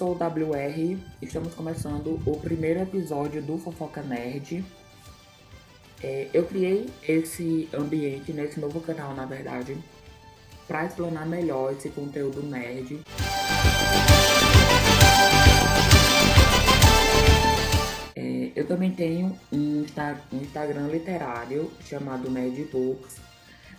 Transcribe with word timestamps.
sou 0.00 0.12
o 0.12 0.14
WR, 0.14 0.98
estamos 1.20 1.52
começando 1.52 2.18
o 2.24 2.34
primeiro 2.40 2.80
episódio 2.80 3.42
do 3.42 3.58
Fofoca 3.58 4.00
Nerd. 4.00 4.64
É, 6.02 6.26
eu 6.32 6.46
criei 6.46 6.88
esse 7.06 7.68
ambiente 7.74 8.32
nesse 8.32 8.58
novo 8.58 8.80
canal, 8.80 9.12
na 9.14 9.26
verdade, 9.26 9.76
para 10.66 10.86
explanar 10.86 11.26
melhor 11.26 11.74
esse 11.74 11.90
conteúdo 11.90 12.42
nerd. 12.42 13.02
É, 18.16 18.52
eu 18.56 18.66
também 18.66 18.92
tenho 18.92 19.38
um, 19.52 19.84
um 20.32 20.40
Instagram 20.40 20.86
literário 20.86 21.70
chamado 21.84 22.30
Nerd 22.30 22.64
Books, 22.72 23.16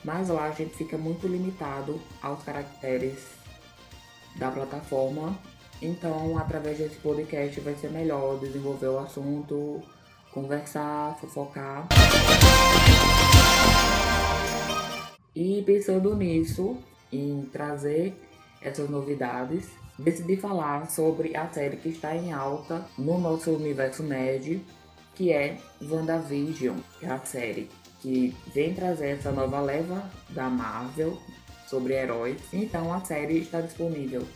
mas 0.04 0.30
lá 0.30 0.46
a 0.46 0.52
gente 0.52 0.76
fica 0.76 1.00
muito 1.00 1.26
limitado 1.26 2.00
aos 2.22 2.44
caracteres 2.44 3.42
da 4.36 4.52
plataforma. 4.52 5.36
Então, 5.82 6.38
através 6.38 6.78
desse 6.78 6.98
podcast 6.98 7.60
vai 7.62 7.74
ser 7.76 7.90
melhor 7.90 8.40
desenvolver 8.40 8.88
o 8.88 9.00
assunto, 9.00 9.82
conversar, 10.32 11.18
fofocar. 11.20 11.88
E 15.36 15.64
pensando 15.64 16.16
nisso, 16.16 16.78
em 17.12 17.50
trazer 17.52 18.14
essas 18.62 18.88
novidades, 18.90 19.70
decidi 19.98 20.38
falar 20.38 20.88
sobre 20.90 21.36
a 21.36 21.48
série 21.50 21.78
que 21.78 21.90
está 21.90 22.16
em 22.16 22.32
alta 22.32 22.86
no 22.96 23.18
nosso 23.18 23.52
universo 23.52 24.04
nerd, 24.04 24.62
que 25.16 25.32
é 25.32 25.58
WandaVision, 25.82 26.78
que 27.00 27.06
é 27.08 27.10
a 27.10 27.20
série 27.20 27.70
que 28.02 28.36
vem 28.54 28.74
trazer 28.74 29.18
essa 29.18 29.32
nova 29.32 29.60
leva 29.62 30.10
da 30.30 30.48
Marvel 30.48 31.18
sobre 31.68 31.94
heróis. 31.94 32.40
Então 32.54 32.94
a 32.94 33.02
série 33.02 33.40
está 33.40 33.62
disponível 33.62 34.28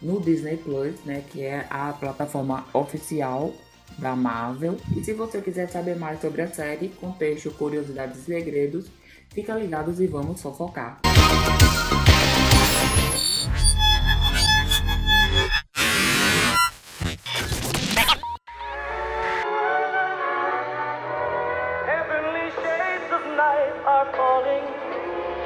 no 0.00 0.20
Disney 0.20 0.56
Plus, 0.56 0.94
né, 1.04 1.22
que 1.30 1.42
é 1.42 1.66
a 1.70 1.92
plataforma 1.92 2.66
oficial 2.72 3.52
da 3.98 4.14
Marvel. 4.16 4.76
E 4.96 5.04
se 5.04 5.12
você 5.12 5.40
quiser 5.40 5.68
saber 5.68 5.96
mais 5.96 6.20
sobre 6.20 6.42
a 6.42 6.48
série, 6.48 6.88
contexto, 6.88 7.50
curiosidades 7.52 8.20
e 8.20 8.24
segredos, 8.24 8.86
fica 9.30 9.54
ligados 9.54 10.00
e 10.00 10.06
vamos 10.06 10.40
fofocar. 10.40 11.00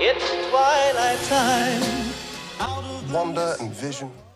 It's 0.01 0.31
twilight 0.49 1.19
time. 1.29 1.99
Wonder 3.13 3.57
and 3.61 3.73
Vision. 3.73 4.28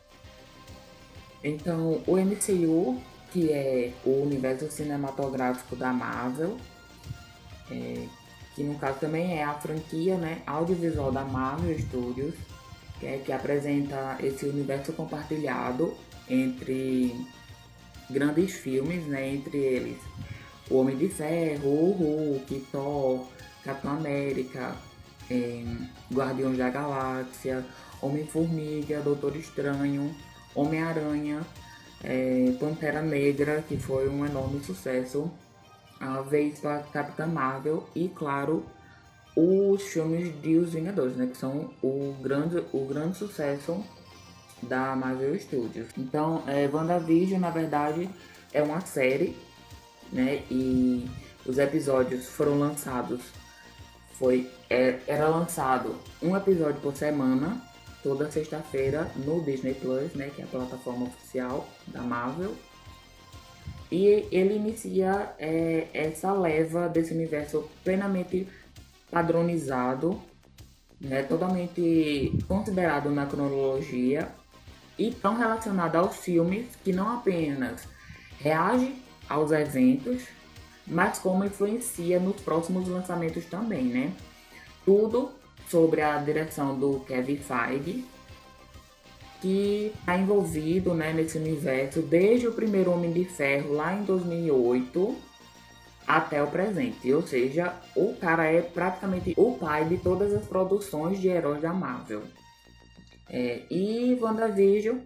Então, 1.42 2.02
o 2.06 2.16
MCU, 2.16 3.00
que 3.32 3.50
é 3.50 3.92
o 4.04 4.22
universo 4.22 4.70
cinematográfico 4.70 5.74
da 5.74 5.92
Marvel, 5.92 6.56
é, 7.70 8.06
que 8.54 8.62
no 8.62 8.78
caso 8.78 8.98
também 8.98 9.38
é 9.38 9.42
a 9.42 9.54
franquia 9.54 10.16
né, 10.16 10.42
audiovisual 10.46 11.10
da 11.10 11.24
Marvel 11.24 11.78
Studios, 11.78 12.34
que, 13.00 13.06
é, 13.06 13.18
que 13.18 13.32
apresenta 13.32 14.16
esse 14.20 14.46
universo 14.46 14.92
compartilhado 14.92 15.94
entre 16.28 17.14
grandes 18.08 18.52
filmes, 18.52 19.06
né, 19.06 19.34
entre 19.34 19.56
eles 19.56 19.98
O 20.70 20.76
Homem 20.76 20.96
de 20.96 21.08
Ferro, 21.08 21.68
o 21.68 21.92
Hulk, 21.92 22.66
Thor, 22.70 23.26
Capitão 23.64 23.92
América, 23.92 24.76
é, 25.30 25.64
Guardiões 26.12 26.58
da 26.58 26.68
Galáxia, 26.68 27.64
Homem-Formiga, 28.00 29.00
Doutor 29.00 29.34
Estranho, 29.36 30.14
Homem-Aranha, 30.54 31.40
é, 32.02 32.54
Pantera 32.58 33.02
Negra, 33.02 33.62
que 33.66 33.76
foi 33.76 34.08
um 34.08 34.24
enorme 34.26 34.62
sucesso, 34.62 35.30
a 36.00 36.20
vez 36.20 36.60
Capitã 36.92 37.26
Marvel 37.26 37.88
e, 37.94 38.08
claro, 38.08 38.64
os 39.36 39.82
filmes 39.82 40.40
de 40.42 40.56
Os 40.56 40.72
Vingadores, 40.72 41.16
né, 41.16 41.26
que 41.26 41.36
são 41.36 41.70
o 41.82 42.14
grande, 42.20 42.62
o 42.72 42.84
grande 42.86 43.16
sucesso 43.16 43.82
da 44.62 44.94
Marvel 44.96 45.38
Studios. 45.38 45.88
Então, 45.96 46.42
é, 46.46 46.68
WandaVision, 46.72 47.40
na 47.40 47.50
verdade, 47.50 48.10
é 48.52 48.62
uma 48.62 48.80
série, 48.80 49.36
né, 50.12 50.42
e 50.50 51.08
os 51.46 51.58
episódios 51.58 52.26
foram 52.26 52.58
lançados 52.58 53.20
foi 54.22 54.48
é, 54.70 55.00
era 55.08 55.26
lançado 55.26 55.96
um 56.22 56.36
episódio 56.36 56.80
por 56.80 56.94
semana, 56.94 57.60
toda 58.02 58.30
sexta-feira 58.30 59.10
no 59.16 59.40
Disney 59.42 59.74
Plus, 59.74 60.12
né, 60.14 60.30
que 60.34 60.42
é 60.42 60.44
a 60.44 60.48
plataforma 60.48 61.06
oficial 61.06 61.68
da 61.86 62.02
Marvel. 62.02 62.54
E 63.90 64.26
ele 64.32 64.56
inicia 64.56 65.34
é, 65.38 65.86
essa 65.92 66.32
leva 66.32 66.88
desse 66.88 67.12
universo 67.12 67.68
plenamente 67.84 68.48
padronizado, 69.10 70.20
né, 71.00 71.22
totalmente 71.22 72.32
considerado 72.48 73.10
na 73.10 73.26
cronologia 73.26 74.28
e 74.98 75.10
tão 75.10 75.36
relacionado 75.36 75.96
aos 75.96 76.16
filmes 76.16 76.66
que 76.82 76.92
não 76.92 77.16
apenas 77.16 77.86
reage 78.38 78.94
aos 79.28 79.52
eventos, 79.52 80.22
mas 80.86 81.18
como 81.18 81.44
influencia 81.44 82.18
nos 82.18 82.40
próximos 82.40 82.88
lançamentos 82.88 83.44
também, 83.46 83.84
né? 83.84 84.12
Tudo 84.84 85.30
sobre 85.72 86.02
a 86.02 86.18
direção 86.18 86.78
do 86.78 87.00
Kevin 87.00 87.38
Feige, 87.38 88.04
que 89.40 89.90
está 89.98 90.18
envolvido 90.18 90.92
né, 90.92 91.14
nesse 91.14 91.38
universo 91.38 92.02
desde 92.02 92.46
o 92.46 92.52
primeiro 92.52 92.92
Homem 92.92 93.10
de 93.10 93.24
Ferro 93.24 93.72
lá 93.72 93.94
em 93.94 94.04
2008 94.04 95.16
até 96.06 96.42
o 96.42 96.46
presente. 96.48 97.10
Ou 97.10 97.26
seja, 97.26 97.74
o 97.96 98.14
cara 98.16 98.44
é 98.44 98.60
praticamente 98.60 99.32
o 99.34 99.56
pai 99.56 99.86
de 99.86 99.96
todas 99.96 100.34
as 100.34 100.46
produções 100.46 101.18
de 101.18 101.28
heróis 101.28 101.62
da 101.62 101.72
Marvel. 101.72 102.22
É, 103.30 103.62
e 103.70 104.18
WandaVision 104.20 104.98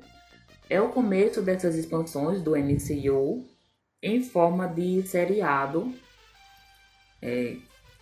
é 0.68 0.80
o 0.80 0.88
começo 0.88 1.40
dessas 1.42 1.76
expansões 1.76 2.42
do 2.42 2.56
MCU 2.56 3.46
em 4.02 4.20
forma 4.20 4.66
de 4.66 5.00
seriado. 5.04 5.94
É, 7.22 7.56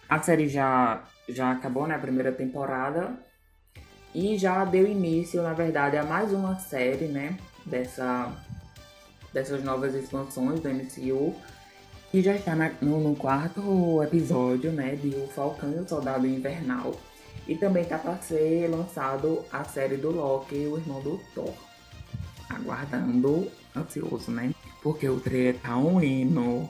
a 0.09 0.23
série 0.23 0.49
já, 0.49 1.05
já 1.29 1.53
acabou, 1.53 1.87
né? 1.87 1.95
A 1.95 1.99
primeira 1.99 2.33
temporada. 2.33 3.13
E 4.15 4.39
já 4.39 4.65
deu 4.65 4.87
início, 4.87 5.43
na 5.43 5.53
verdade, 5.53 5.97
a 5.97 6.05
mais 6.05 6.33
uma 6.33 6.59
série, 6.59 7.07
né? 7.07 7.37
Dessa, 7.67 8.33
dessas 9.33 9.65
novas 9.65 9.95
expansões 9.95 10.61
do 10.61 10.69
MCU. 10.69 11.35
E 12.13 12.23
já 12.23 12.37
está 12.37 12.55
na, 12.55 12.71
no, 12.81 13.01
no, 13.01 13.17
quarto 13.17 14.01
episódio, 14.03 14.71
né? 14.71 14.95
De 14.95 15.09
O 15.09 15.27
Falcão 15.27 15.73
e 15.73 15.81
o 15.81 15.89
Soldado 15.89 16.27
Invernal. 16.27 16.95
E 17.49 17.57
também 17.57 17.83
está 17.83 17.99
para 17.99 18.17
ser 18.19 18.69
lançado 18.71 19.45
a 19.53 19.65
série 19.65 19.97
do 19.97 20.11
Loki, 20.13 20.55
o 20.55 20.79
irmão 20.79 21.01
do 21.01 21.21
Thor. 21.35 21.53
Aguardando, 22.49 23.51
ansioso, 23.77 24.31
né? 24.31 24.55
Porque 24.81 25.09
o 25.09 25.19
trailer 25.19 25.59
tá 25.59 25.77
um 25.77 26.01
hino. 26.01 26.69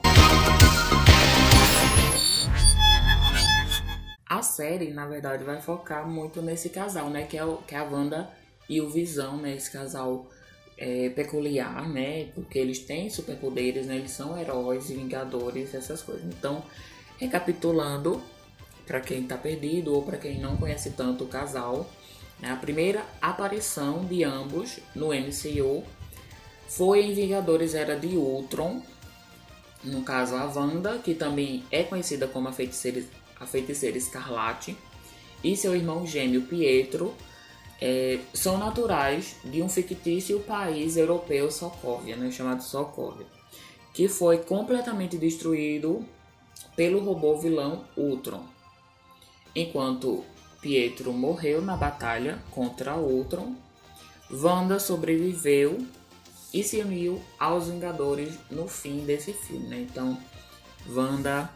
A 4.35 4.41
série, 4.41 4.91
na 4.91 5.05
verdade, 5.05 5.45
vai 5.45 5.61
focar 5.61 6.05
muito 6.05 6.41
nesse 6.41 6.67
casal, 6.67 7.09
né? 7.09 7.23
Que 7.23 7.37
é, 7.37 7.45
o, 7.45 7.55
que 7.59 7.73
é 7.73 7.77
a 7.77 7.85
Wanda 7.85 8.29
e 8.67 8.81
o 8.81 8.89
Visão, 8.89 9.37
né? 9.37 9.55
Esse 9.55 9.71
casal 9.71 10.29
é, 10.77 11.07
peculiar, 11.07 11.87
né? 11.87 12.25
Porque 12.35 12.59
eles 12.59 12.79
têm 12.79 13.09
superpoderes, 13.09 13.87
né? 13.87 13.95
Eles 13.95 14.11
são 14.11 14.37
heróis, 14.37 14.89
vingadores, 14.89 15.73
essas 15.73 16.01
coisas. 16.01 16.25
Então, 16.25 16.61
recapitulando, 17.17 18.21
para 18.85 18.99
quem 18.99 19.25
tá 19.25 19.37
perdido 19.37 19.93
ou 19.93 20.03
para 20.03 20.17
quem 20.17 20.37
não 20.37 20.57
conhece 20.57 20.89
tanto 20.89 21.23
o 21.23 21.27
casal, 21.27 21.89
né? 22.37 22.51
a 22.51 22.57
primeira 22.57 23.05
aparição 23.21 24.03
de 24.03 24.25
ambos 24.25 24.79
no 24.93 25.13
MCU 25.13 25.81
foi 26.67 27.05
em 27.05 27.13
Vingadores 27.13 27.73
Era 27.73 27.97
de 27.97 28.17
Ultron, 28.17 28.81
no 29.81 30.03
caso 30.03 30.35
a 30.35 30.43
Wanda, 30.43 30.97
que 30.97 31.15
também 31.15 31.63
é 31.71 31.83
conhecida 31.83 32.27
como 32.27 32.49
a 32.49 32.51
feiticeira, 32.51 33.01
a 33.45 33.47
feiticeira 33.47 33.97
Escarlate, 33.97 34.75
e 35.43 35.55
seu 35.55 35.75
irmão 35.75 36.05
gêmeo 36.05 36.41
Pietro, 36.41 37.13
é, 37.79 38.19
são 38.33 38.57
naturais 38.57 39.35
de 39.43 39.61
um 39.61 39.69
fictício 39.69 40.39
país 40.41 40.97
europeu 40.97 41.51
Sokovia, 41.51 42.15
né, 42.15 42.31
chamado 42.31 42.63
Sokovia, 42.63 43.27
que 43.93 44.07
foi 44.07 44.39
completamente 44.39 45.17
destruído 45.17 46.03
pelo 46.75 46.99
robô 46.99 47.37
vilão 47.37 47.85
Ultron. 47.95 48.43
Enquanto 49.55 50.23
Pietro 50.61 51.13
morreu 51.13 51.61
na 51.61 51.77
batalha 51.77 52.39
contra 52.51 52.95
Ultron, 52.95 53.55
Wanda 54.31 54.79
sobreviveu 54.79 55.85
e 56.51 56.63
se 56.63 56.79
uniu 56.81 57.21
aos 57.39 57.67
Vingadores 57.67 58.33
no 58.49 58.67
fim 58.67 59.05
desse 59.05 59.31
filme, 59.31 59.67
né? 59.67 59.81
Então, 59.81 60.17
Wanda 60.89 61.49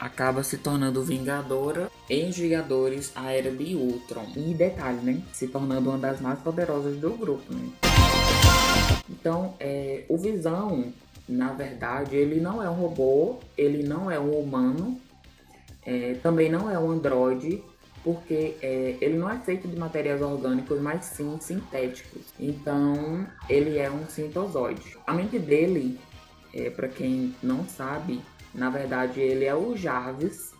acaba 0.00 0.42
se 0.42 0.56
tornando 0.56 1.02
Vingadora 1.02 1.90
em 2.08 2.30
Vingadores 2.30 3.12
A 3.14 3.30
Era 3.32 3.50
de 3.50 3.74
Ultron. 3.74 4.26
E 4.34 4.54
detalhe, 4.54 5.00
né? 5.02 5.22
Se 5.32 5.46
tornando 5.46 5.90
uma 5.90 5.98
das 5.98 6.20
mais 6.20 6.38
poderosas 6.40 6.96
do 6.96 7.10
grupo, 7.10 7.52
né? 7.52 7.68
Então, 9.08 9.54
é, 9.60 10.04
o 10.08 10.16
Visão, 10.16 10.92
na 11.28 11.52
verdade, 11.52 12.16
ele 12.16 12.40
não 12.40 12.62
é 12.62 12.70
um 12.70 12.74
robô, 12.74 13.38
ele 13.58 13.82
não 13.86 14.10
é 14.10 14.18
um 14.18 14.30
humano, 14.30 14.98
é, 15.84 16.14
também 16.22 16.50
não 16.50 16.70
é 16.70 16.78
um 16.78 16.90
androide, 16.90 17.62
porque 18.02 18.56
é, 18.62 18.96
ele 19.00 19.18
não 19.18 19.28
é 19.28 19.38
feito 19.40 19.68
de 19.68 19.78
materiais 19.78 20.22
orgânicos, 20.22 20.80
mas 20.80 21.04
sim 21.04 21.36
sintéticos. 21.40 22.22
Então, 22.38 23.26
ele 23.48 23.78
é 23.78 23.90
um 23.90 24.06
sintozoide. 24.08 24.96
A 25.06 25.12
mente 25.12 25.38
dele, 25.38 25.98
é, 26.54 26.70
para 26.70 26.88
quem 26.88 27.34
não 27.42 27.66
sabe, 27.68 28.22
na 28.54 28.70
verdade, 28.70 29.20
ele 29.20 29.44
é 29.44 29.54
o 29.54 29.76
Jarvis. 29.76 30.52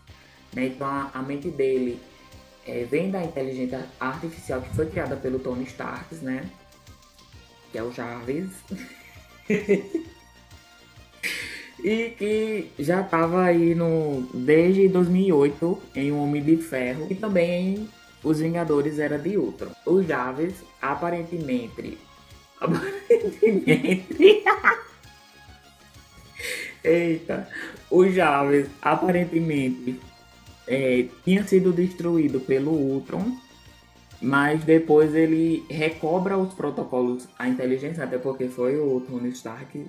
Né? 0.53 0.67
Então, 0.67 1.11
a, 1.13 1.23
mente 1.23 1.49
dele 1.49 2.01
é, 2.67 2.85
vem 2.85 3.11
da 3.11 3.23
inteligência 3.23 3.87
artificial 3.99 4.61
que 4.63 4.75
foi 4.75 4.87
criada 4.87 5.17
pelo 5.17 5.39
Tony 5.39 5.65
Stark, 5.65 6.15
né? 6.17 6.49
Que 7.71 7.79
é 7.79 7.83
o 7.83 7.93
Jarvis. 7.93 8.51
e 11.83 12.11
que 12.11 12.71
já 12.79 13.01
estava 13.01 13.45
aí 13.45 13.75
no 13.75 14.29
desde 14.35 14.89
2008 14.89 15.83
em 15.95 16.13
Um 16.13 16.23
Homem 16.23 16.43
de 16.43 16.57
Ferro 16.59 17.07
e 17.11 17.15
também 17.15 17.75
em 17.75 17.89
Os 18.23 18.41
Vingadores 18.41 18.99
Era 18.99 19.19
de 19.19 19.37
Ultron. 19.37 19.73
O 19.87 20.03
Jarvis 20.03 20.55
aparentemente 20.81 21.99
aparentemente 22.61 24.45
Eita, 26.83 27.49
o 27.91 28.09
Jarvis 28.09 28.69
aparentemente 28.81 30.01
é, 30.67 31.07
tinha 31.25 31.47
sido 31.47 31.73
destruído 31.73 32.41
pelo 32.41 32.71
Ultron, 32.71 33.37
mas 34.21 34.65
depois 34.65 35.15
ele 35.15 35.65
recobra 35.69 36.39
os 36.39 36.55
protocolos, 36.55 37.29
a 37.39 37.49
inteligência, 37.49 38.05
até 38.05 38.19
porque 38.19 38.49
foi 38.49 38.79
o 38.79 39.01
Tony 39.01 39.31
Stark 39.31 39.89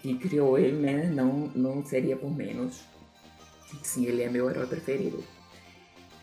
que 0.00 0.14
criou 0.18 0.58
ele, 0.58 0.76
né? 0.76 1.06
Não, 1.06 1.50
não 1.54 1.84
seria 1.84 2.16
por 2.16 2.30
menos. 2.30 2.80
Sim, 3.82 4.06
ele 4.06 4.22
é 4.22 4.28
meu 4.28 4.48
herói 4.48 4.66
preferido. 4.66 5.22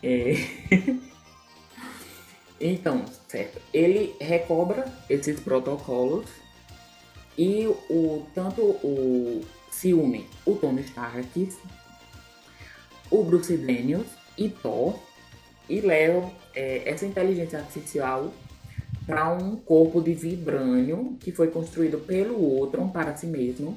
É... 0.02 0.34
então, 2.60 3.04
certo. 3.28 3.60
Ele 3.72 4.14
recobra 4.20 4.90
esses 5.08 5.38
protocolos 5.40 6.26
e 7.36 7.66
o 7.66 8.26
tanto 8.34 8.60
o 8.60 9.44
unem 9.84 10.26
o 10.44 10.54
Tony 10.54 10.82
Stark, 10.82 11.48
o 13.10 13.24
Bruce 13.24 13.56
Daniels 13.56 14.08
e 14.36 14.48
Thor 14.48 14.98
e 15.68 15.80
levam 15.80 16.32
é, 16.54 16.88
essa 16.88 17.06
inteligência 17.06 17.58
artificial 17.58 18.32
para 19.06 19.32
um 19.32 19.56
corpo 19.56 20.00
de 20.00 20.14
vibrânio 20.14 21.16
que 21.20 21.32
foi 21.32 21.48
construído 21.48 21.98
pelo 21.98 22.36
Ultron 22.36 22.88
para 22.88 23.16
si 23.16 23.26
mesmo 23.26 23.76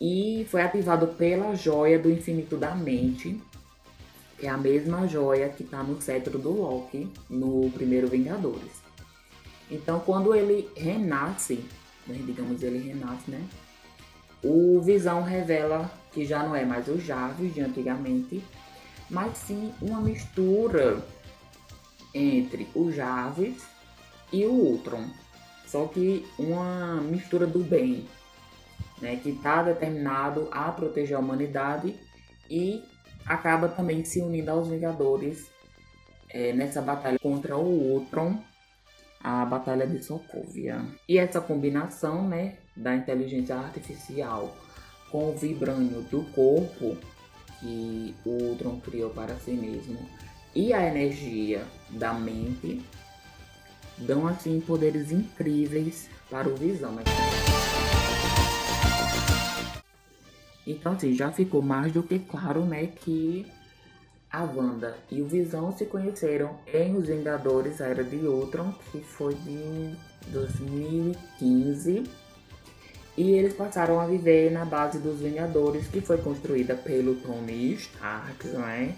e 0.00 0.46
foi 0.50 0.62
ativado 0.62 1.08
pela 1.08 1.54
joia 1.54 1.98
do 1.98 2.10
infinito 2.10 2.56
da 2.56 2.74
mente, 2.74 3.40
que 4.38 4.46
é 4.46 4.48
a 4.50 4.56
mesma 4.56 5.06
joia 5.08 5.48
que 5.48 5.64
está 5.64 5.82
no 5.82 6.00
cetro 6.00 6.38
do 6.38 6.50
Loki 6.50 7.08
no 7.28 7.70
primeiro 7.70 8.08
Vingadores. 8.08 8.88
Então, 9.70 10.00
quando 10.00 10.34
ele 10.34 10.68
renasce, 10.76 11.62
né, 12.08 12.18
digamos 12.24 12.62
ele 12.62 12.78
renasce, 12.78 13.30
né? 13.30 13.46
O 14.42 14.80
Visão 14.80 15.22
revela 15.22 15.90
que 16.12 16.24
já 16.24 16.42
não 16.42 16.54
é 16.54 16.64
mais 16.64 16.88
o 16.88 16.98
Jarvis 16.98 17.54
de 17.54 17.60
antigamente, 17.60 18.42
mas 19.10 19.36
sim 19.38 19.72
uma 19.80 20.00
mistura 20.00 21.04
entre 22.14 22.68
o 22.74 22.90
Jarvis 22.90 23.64
e 24.32 24.44
o 24.46 24.52
Ultron. 24.52 25.04
Só 25.66 25.86
que 25.86 26.26
uma 26.38 27.00
mistura 27.00 27.46
do 27.46 27.58
bem, 27.58 28.06
né, 29.00 29.16
que 29.16 29.30
está 29.30 29.62
determinado 29.62 30.48
a 30.50 30.70
proteger 30.72 31.16
a 31.16 31.20
humanidade 31.20 31.94
e 32.48 32.82
acaba 33.26 33.68
também 33.68 34.04
se 34.04 34.20
unindo 34.20 34.50
aos 34.50 34.68
Vingadores 34.68 35.50
é, 36.30 36.52
nessa 36.52 36.80
batalha 36.80 37.18
contra 37.18 37.56
o 37.56 37.92
Ultron, 37.92 38.42
a 39.22 39.44
Batalha 39.44 39.86
de 39.86 40.02
Sokovia. 40.02 40.84
E 41.08 41.18
essa 41.18 41.40
combinação 41.40 42.26
né, 42.26 42.58
da 42.76 42.94
inteligência 42.94 43.56
artificial 43.56 44.56
com 45.10 45.30
o 45.30 45.36
vibrânio 45.36 46.02
do 46.02 46.22
corpo 46.32 46.96
que 47.60 48.14
o 48.24 48.30
Ultron 48.30 48.80
criou 48.80 49.10
para 49.10 49.34
si 49.36 49.52
mesmo 49.52 49.98
e 50.54 50.72
a 50.72 50.86
energia 50.86 51.64
da 51.90 52.12
mente 52.12 52.82
dão 53.96 54.26
assim 54.26 54.60
poderes 54.60 55.10
incríveis 55.10 56.08
para 56.30 56.48
o 56.48 56.54
Visão. 56.56 56.96
Então 60.66 60.92
assim, 60.92 61.14
já 61.14 61.32
ficou 61.32 61.62
mais 61.62 61.92
do 61.92 62.02
que 62.02 62.18
claro, 62.18 62.64
né, 62.64 62.86
que 62.86 63.46
a 64.30 64.42
Wanda 64.44 64.96
e 65.10 65.22
o 65.22 65.26
Visão 65.26 65.76
se 65.76 65.86
conheceram 65.86 66.58
em 66.72 66.96
Os 66.96 67.06
Vingadores 67.06 67.80
Era 67.80 68.04
de 68.04 68.16
Ultron, 68.16 68.72
que 68.92 69.00
foi 69.00 69.34
de 69.34 69.96
2015. 70.28 72.04
E 73.16 73.32
eles 73.32 73.54
passaram 73.54 73.98
a 73.98 74.06
viver 74.06 74.52
na 74.52 74.64
base 74.64 74.98
dos 74.98 75.20
Vingadores, 75.20 75.88
que 75.88 76.00
foi 76.00 76.18
construída 76.18 76.74
pelo 76.76 77.16
Tony 77.16 77.74
Stark, 77.74 78.46
não 78.48 78.64
é? 78.68 78.94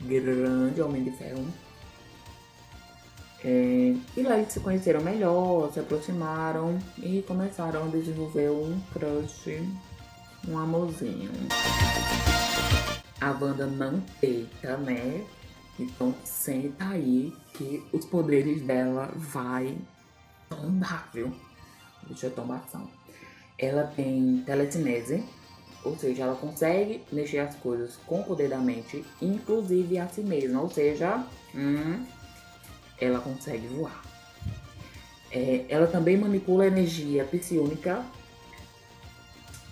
Grande 0.00 0.80
Homem 0.80 1.04
de 1.04 1.10
Ferro 1.12 1.46
é, 3.44 3.94
e 4.16 4.22
lá 4.22 4.38
eles 4.38 4.52
se 4.52 4.60
conheceram 4.60 5.00
melhor, 5.00 5.72
se 5.72 5.80
aproximaram 5.80 6.78
e 6.96 7.22
começaram 7.26 7.84
a 7.84 7.88
desenvolver 7.88 8.50
um 8.50 8.80
crush, 8.92 9.60
um 10.48 10.58
amorzinho. 10.58 11.30
A 13.20 13.32
banda 13.32 13.66
não 13.66 14.00
peita, 14.20 14.76
né? 14.78 15.24
Então 15.78 16.14
senta 16.24 16.88
aí 16.88 17.32
que 17.54 17.82
os 17.92 18.04
poderes 18.04 18.62
dela 18.62 19.10
vai 19.14 19.76
tombar, 20.48 21.08
viu? 21.12 21.32
Deixa 22.06 22.26
eu 22.26 22.30
tombação. 22.34 22.88
Ela 23.58 23.84
tem 23.84 24.42
telecinese, 24.44 25.24
ou 25.84 25.96
seja, 25.96 26.24
ela 26.24 26.34
consegue 26.34 27.02
mexer 27.12 27.38
as 27.38 27.54
coisas 27.56 27.96
com 28.06 28.20
o 28.20 28.24
poder 28.24 28.48
da 28.48 28.58
mente, 28.58 29.04
inclusive 29.20 29.98
a 29.98 30.08
si 30.08 30.22
mesma, 30.22 30.60
ou 30.60 30.70
seja, 30.70 31.24
hum, 31.54 32.04
ela 33.00 33.20
consegue 33.20 33.66
voar. 33.68 34.02
É, 35.30 35.64
ela 35.68 35.86
também 35.86 36.16
manipula 36.16 36.64
a 36.64 36.66
energia 36.66 37.24
psiônica 37.24 38.04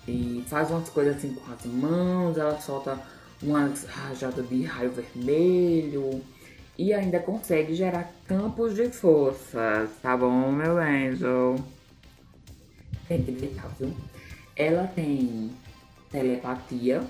e 0.07 0.43
faz 0.47 0.69
umas 0.71 0.89
coisas 0.89 1.17
assim 1.17 1.33
com 1.33 1.51
as 1.51 1.65
mãos, 1.65 2.37
ela 2.37 2.59
solta 2.59 2.99
umas 3.41 3.85
rajadas 3.85 4.47
de 4.47 4.63
raio 4.63 4.91
vermelho 4.91 6.21
e 6.77 6.93
ainda 6.93 7.19
consegue 7.19 7.75
gerar 7.75 8.11
campos 8.25 8.75
de 8.75 8.89
força, 8.89 9.87
tá 10.01 10.17
bom, 10.17 10.51
meu 10.51 10.77
anjo? 10.77 11.55
Tem 13.07 13.21
que 13.21 13.31
deitar, 13.31 13.69
viu? 13.79 13.93
Ela 14.55 14.87
tem 14.87 15.51
telepatia, 16.09 17.03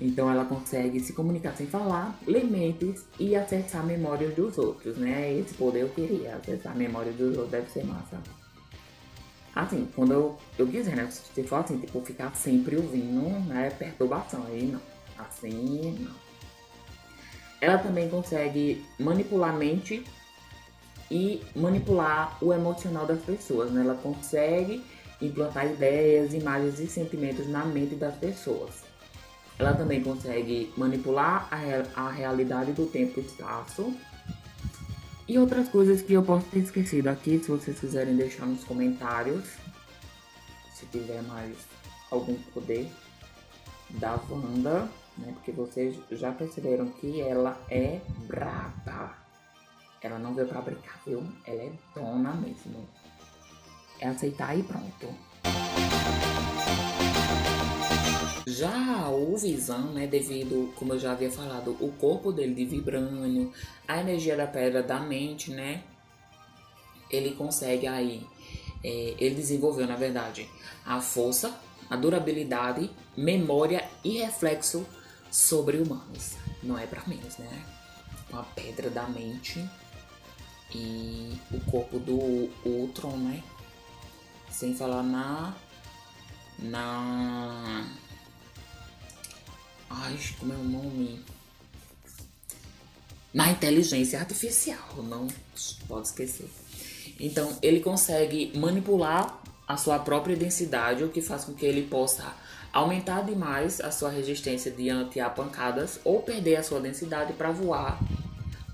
então 0.00 0.30
ela 0.30 0.44
consegue 0.44 1.00
se 1.00 1.12
comunicar 1.12 1.56
sem 1.56 1.66
falar, 1.66 2.18
ler 2.26 2.44
mentes 2.44 3.06
e 3.18 3.34
acessar 3.34 3.84
memórias 3.84 4.34
dos 4.34 4.58
outros, 4.58 4.96
né? 4.96 5.32
Esse 5.38 5.54
poder 5.54 5.82
eu 5.82 5.88
queria, 5.88 6.36
acessar 6.36 6.72
a 6.72 6.76
memória 6.76 7.12
dos 7.12 7.36
outros 7.36 7.50
deve 7.50 7.70
ser 7.70 7.84
massa. 7.84 8.20
Assim, 9.56 9.88
quando 9.96 10.12
eu, 10.12 10.38
eu 10.58 10.66
quiser, 10.66 10.94
né? 10.94 11.08
Se 11.10 11.42
for 11.42 11.56
assim, 11.56 11.78
tipo, 11.78 12.02
ficar 12.02 12.34
sempre 12.36 12.76
ouvindo, 12.76 13.26
né? 13.48 13.70
Perturbação, 13.70 14.44
aí 14.46 14.66
não. 14.66 14.80
Assim, 15.18 15.96
não. 15.98 16.14
Ela 17.58 17.78
também 17.78 18.06
consegue 18.10 18.84
manipular 19.00 19.54
a 19.54 19.56
mente 19.56 20.04
e 21.10 21.42
manipular 21.54 22.36
o 22.44 22.52
emocional 22.52 23.06
das 23.06 23.22
pessoas, 23.22 23.70
né? 23.70 23.80
Ela 23.80 23.94
consegue 23.94 24.84
implantar 25.22 25.66
ideias, 25.66 26.34
imagens 26.34 26.78
e 26.78 26.86
sentimentos 26.86 27.48
na 27.48 27.64
mente 27.64 27.94
das 27.94 28.14
pessoas. 28.16 28.84
Ela 29.58 29.72
também 29.72 30.02
consegue 30.02 30.70
manipular 30.76 31.48
a, 31.50 32.02
a 32.02 32.10
realidade 32.10 32.72
do 32.72 32.84
tempo 32.84 33.20
e 33.20 33.22
espaço. 33.22 33.96
E 35.28 35.38
outras 35.38 35.68
coisas 35.68 36.02
que 36.02 36.12
eu 36.12 36.22
posso 36.22 36.46
ter 36.46 36.60
esquecido 36.60 37.08
aqui, 37.08 37.38
se 37.38 37.50
vocês 37.50 37.80
quiserem 37.80 38.16
deixar 38.16 38.46
nos 38.46 38.62
comentários. 38.62 39.44
Se 40.72 40.86
tiver 40.86 41.22
mais 41.22 41.56
algum 42.10 42.34
poder 42.52 42.88
da 43.90 44.20
Wanda, 44.30 44.88
né? 45.18 45.32
Porque 45.34 45.50
vocês 45.50 45.96
já 46.12 46.30
perceberam 46.32 46.86
que 46.88 47.20
ela 47.20 47.60
é 47.68 48.00
braba. 48.28 49.14
Ela 50.00 50.18
não 50.18 50.34
veio 50.34 50.46
pra 50.46 50.60
brincar, 50.60 51.00
viu? 51.04 51.26
Ela 51.44 51.62
é 51.62 51.72
dona 51.94 52.32
mesmo. 52.34 52.88
É 53.98 54.08
aceitar 54.08 54.56
e 54.56 54.62
pronto. 54.62 55.08
Já 58.46 59.08
o 59.10 59.36
Visão, 59.36 59.92
né, 59.92 60.06
devido, 60.06 60.72
como 60.76 60.92
eu 60.92 61.00
já 61.00 61.12
havia 61.12 61.30
falado, 61.30 61.76
o 61.80 61.90
corpo 61.98 62.30
dele 62.30 62.54
de 62.54 62.64
vibrânio, 62.64 63.52
a 63.88 64.00
energia 64.00 64.36
da 64.36 64.46
pedra 64.46 64.84
da 64.84 65.00
mente, 65.00 65.50
né, 65.50 65.82
ele 67.10 67.34
consegue 67.34 67.88
aí, 67.88 68.24
é, 68.84 69.14
ele 69.18 69.34
desenvolveu 69.34 69.86
na 69.86 69.96
verdade 69.96 70.48
a 70.84 71.00
força, 71.00 71.58
a 71.90 71.96
durabilidade, 71.96 72.90
memória 73.16 73.88
e 74.04 74.18
reflexo 74.18 74.86
sobre 75.30 75.78
humanos. 75.78 76.36
Não 76.62 76.78
é 76.78 76.86
para 76.86 77.02
menos, 77.06 77.36
né? 77.38 77.64
Com 78.30 78.38
a 78.38 78.42
pedra 78.42 78.90
da 78.90 79.04
mente 79.08 79.64
e 80.74 81.36
o 81.52 81.60
corpo 81.70 81.98
do 81.98 82.50
Ultron, 82.64 83.16
né? 83.16 83.42
Sem 84.50 84.74
falar 84.74 85.02
na. 85.02 85.54
Na. 86.58 87.86
Ai, 89.98 90.18
como 90.38 90.52
é 90.52 90.56
o 90.56 90.64
nome? 90.64 91.20
Na 93.32 93.50
inteligência 93.50 94.18
artificial, 94.18 95.02
não 95.02 95.26
pode 95.88 96.08
esquecer. 96.08 96.48
Então, 97.18 97.56
ele 97.62 97.80
consegue 97.80 98.52
manipular 98.56 99.42
a 99.66 99.76
sua 99.76 99.98
própria 99.98 100.36
densidade, 100.36 101.02
o 101.02 101.08
que 101.08 101.20
faz 101.20 101.44
com 101.44 101.54
que 101.54 101.64
ele 101.64 101.82
possa 101.82 102.34
aumentar 102.72 103.22
demais 103.22 103.80
a 103.80 103.90
sua 103.90 104.10
resistência 104.10 104.70
diante 104.70 105.18
a 105.18 105.30
pancadas 105.30 105.98
ou 106.04 106.20
perder 106.22 106.56
a 106.56 106.62
sua 106.62 106.78
densidade 106.78 107.32
para 107.32 107.50
voar 107.50 107.98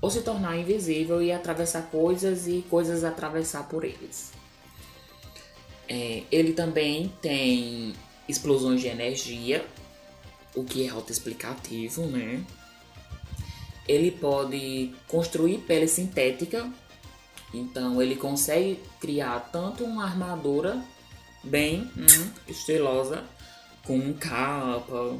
ou 0.00 0.11
se 0.11 0.23
tornar 0.23 0.59
invisível 0.59 1.23
e 1.23 1.31
atravessar 1.31 1.83
coisas 1.83 2.49
e 2.49 2.64
coisas 2.69 3.05
atravessar 3.05 3.69
por 3.69 3.85
eles. 3.85 4.33
É, 5.88 6.25
ele 6.33 6.52
também 6.52 7.12
tem 7.23 7.95
explosões 8.29 8.81
de 8.81 8.88
energia, 8.88 9.64
o 10.54 10.64
que 10.64 10.87
é 10.87 10.90
autoexplicativo, 10.90 12.06
né? 12.06 12.44
Ele 13.87 14.11
pode 14.11 14.94
construir 15.09 15.59
pele 15.59 15.88
sintética, 15.88 16.71
então 17.52 18.00
ele 18.00 18.16
consegue 18.16 18.80
criar 19.00 19.40
tanto 19.52 19.85
uma 19.85 20.04
armadura 20.04 20.82
bem 21.42 21.90
hum, 21.97 22.30
estilosa, 22.47 23.25
com 23.85 24.12
capa 24.14 25.18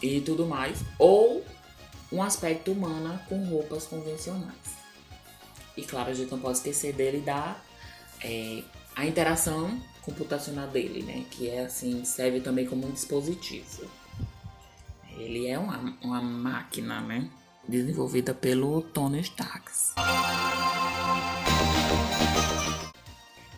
e 0.00 0.20
tudo 0.20 0.46
mais, 0.46 0.78
ou 0.98 1.44
um 2.12 2.22
aspecto 2.22 2.70
humano 2.72 3.18
com 3.28 3.44
roupas 3.46 3.86
convencionais. 3.86 4.82
E 5.76 5.82
claro, 5.82 6.10
a 6.10 6.14
gente 6.14 6.30
não 6.30 6.38
pode 6.38 6.58
esquecer 6.58 6.92
dele 6.92 7.20
da 7.20 7.60
é, 8.22 8.62
a 8.94 9.06
interação 9.06 9.80
computacional 10.02 10.68
dele, 10.68 11.02
né? 11.02 11.24
Que 11.30 11.48
é 11.48 11.64
assim, 11.64 12.04
serve 12.04 12.40
também 12.40 12.66
como 12.66 12.86
um 12.86 12.90
dispositivo. 12.90 13.88
Ele 15.22 15.46
é 15.46 15.58
uma, 15.58 15.96
uma 16.02 16.20
máquina, 16.20 17.00
né? 17.00 17.28
Desenvolvida 17.66 18.34
pelo 18.34 18.82
Tony 18.82 19.20
Stark. 19.20 19.70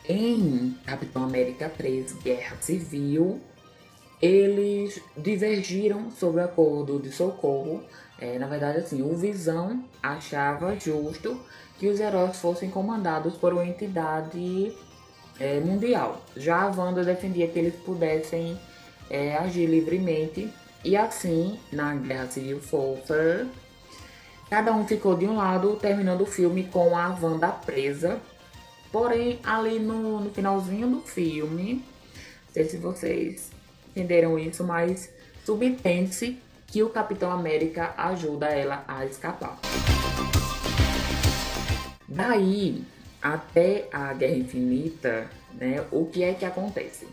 Em 0.08 0.76
Capitão 0.84 1.24
América 1.24 1.68
3 1.70 2.12
Guerra 2.22 2.56
Civil, 2.60 3.40
eles 4.20 5.00
divergiram 5.16 6.10
sobre 6.10 6.42
o 6.42 6.44
acordo 6.44 6.98
de 6.98 7.10
socorro 7.10 7.82
é, 8.18 8.38
na 8.38 8.46
verdade, 8.46 8.78
assim, 8.78 9.02
o 9.02 9.16
Visão 9.16 9.84
achava 10.02 10.78
justo 10.78 11.40
que 11.78 11.88
os 11.88 11.98
heróis 11.98 12.38
fossem 12.38 12.70
comandados 12.70 13.34
por 13.36 13.52
uma 13.52 13.66
entidade 13.66 14.72
é, 15.38 15.58
mundial. 15.60 16.22
Já 16.36 16.62
a 16.62 16.70
Wanda 16.70 17.04
defendia 17.04 17.48
que 17.48 17.58
eles 17.58 17.74
pudessem 17.74 18.58
é, 19.10 19.36
agir 19.36 19.66
livremente. 19.66 20.48
E 20.84 20.98
assim, 20.98 21.58
na 21.72 21.94
Guerra 21.94 22.26
Civil 22.26 22.60
Fofa, 22.60 23.46
cada 24.50 24.70
um 24.74 24.86
ficou 24.86 25.16
de 25.16 25.26
um 25.26 25.34
lado, 25.34 25.76
terminando 25.76 26.20
o 26.20 26.26
filme 26.26 26.64
com 26.64 26.94
a 26.94 27.08
Wanda 27.08 27.48
presa. 27.48 28.20
Porém, 28.92 29.40
ali 29.42 29.78
no, 29.78 30.20
no 30.20 30.30
finalzinho 30.30 30.88
do 30.88 31.00
filme, 31.00 31.76
não 31.76 32.52
sei 32.52 32.64
se 32.66 32.76
vocês 32.76 33.50
entenderam 33.90 34.38
isso, 34.38 34.62
mas 34.62 35.10
subtende-se 35.42 36.38
que 36.66 36.82
o 36.82 36.90
Capitão 36.90 37.32
América 37.32 37.94
ajuda 37.96 38.48
ela 38.48 38.84
a 38.86 39.06
escapar. 39.06 39.58
Daí 42.06 42.84
até 43.22 43.88
a 43.90 44.12
Guerra 44.12 44.36
Infinita, 44.36 45.30
né, 45.54 45.82
o 45.90 46.04
que 46.04 46.22
é 46.22 46.34
que 46.34 46.44
acontece? 46.44 47.08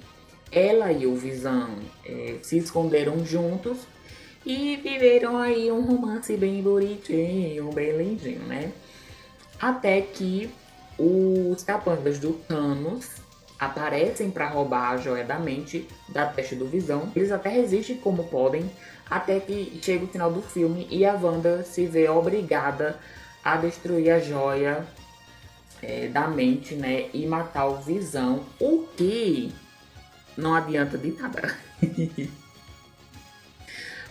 Ela 0.52 0.92
e 0.92 1.06
o 1.06 1.16
Visão 1.16 1.70
é, 2.06 2.36
se 2.42 2.58
esconderam 2.58 3.26
juntos 3.26 3.78
e 4.46 4.76
viveram 4.78 5.38
aí 5.38 5.72
um 5.72 5.82
romance 5.82 6.36
bem 6.36 6.62
bonitinho, 6.62 7.72
bem 7.72 7.96
lindinho, 7.96 8.42
né? 8.42 8.72
Até 9.60 10.02
que 10.02 10.50
os 10.98 11.64
capangas 11.64 12.20
do 12.20 12.34
Thanos 12.34 13.22
aparecem 13.60 14.32
para 14.32 14.48
roubar 14.48 14.92
a 14.92 14.98
joia 14.98 15.24
da 15.24 15.38
mente 15.38 15.88
da 16.10 16.26
testa 16.26 16.56
do 16.56 16.66
Visão. 16.66 17.12
Eles 17.16 17.32
até 17.32 17.50
resistem 17.50 17.98
como 17.98 18.24
podem, 18.24 18.70
até 19.10 19.40
que 19.40 19.80
chega 19.82 20.04
o 20.04 20.08
final 20.08 20.32
do 20.32 20.42
filme 20.42 20.88
e 20.90 21.06
a 21.06 21.14
Wanda 21.14 21.64
se 21.64 21.86
vê 21.86 22.10
obrigada 22.10 23.00
a 23.44 23.58
destruir 23.58 24.10
a 24.10 24.20
joia 24.20 24.86
é, 25.82 26.08
da 26.08 26.28
mente, 26.28 26.74
né? 26.74 27.10
E 27.14 27.26
matar 27.28 27.68
o 27.68 27.78
Visão, 27.78 28.44
o 28.60 28.88
que 28.98 29.54
não 30.38 30.54
adianta 30.54 30.98
de 30.98 31.12
nada. 31.12 31.58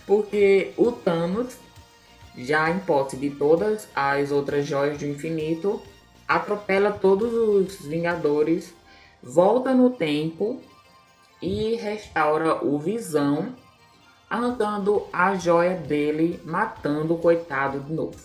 Porque 0.05 0.73
o 0.77 0.91
Thanos, 0.91 1.57
já 2.37 2.69
em 2.69 2.79
posse 2.79 3.15
de 3.17 3.29
todas 3.29 3.87
as 3.95 4.31
outras 4.31 4.65
joias 4.65 4.97
do 4.97 5.05
infinito, 5.05 5.81
atropela 6.27 6.91
todos 6.91 7.33
os 7.33 7.85
Vingadores, 7.85 8.73
volta 9.21 9.73
no 9.73 9.89
tempo 9.89 10.61
e 11.41 11.75
restaura 11.75 12.63
o 12.63 12.77
Visão 12.79 13.55
arrancando 14.29 15.07
a 15.11 15.35
joia 15.35 15.75
dele, 15.75 16.39
matando 16.45 17.15
o 17.15 17.17
coitado 17.17 17.81
de 17.81 17.91
novo. 17.91 18.17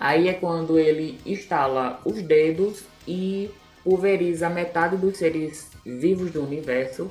Aí 0.00 0.26
é 0.26 0.32
quando 0.32 0.78
ele 0.78 1.20
estala 1.26 2.00
os 2.02 2.22
dedos 2.22 2.82
e 3.06 3.50
pulveriza 3.84 4.48
metade 4.48 4.96
dos 4.96 5.18
seres 5.18 5.73
vivos 5.84 6.30
do 6.30 6.42
universo, 6.42 7.10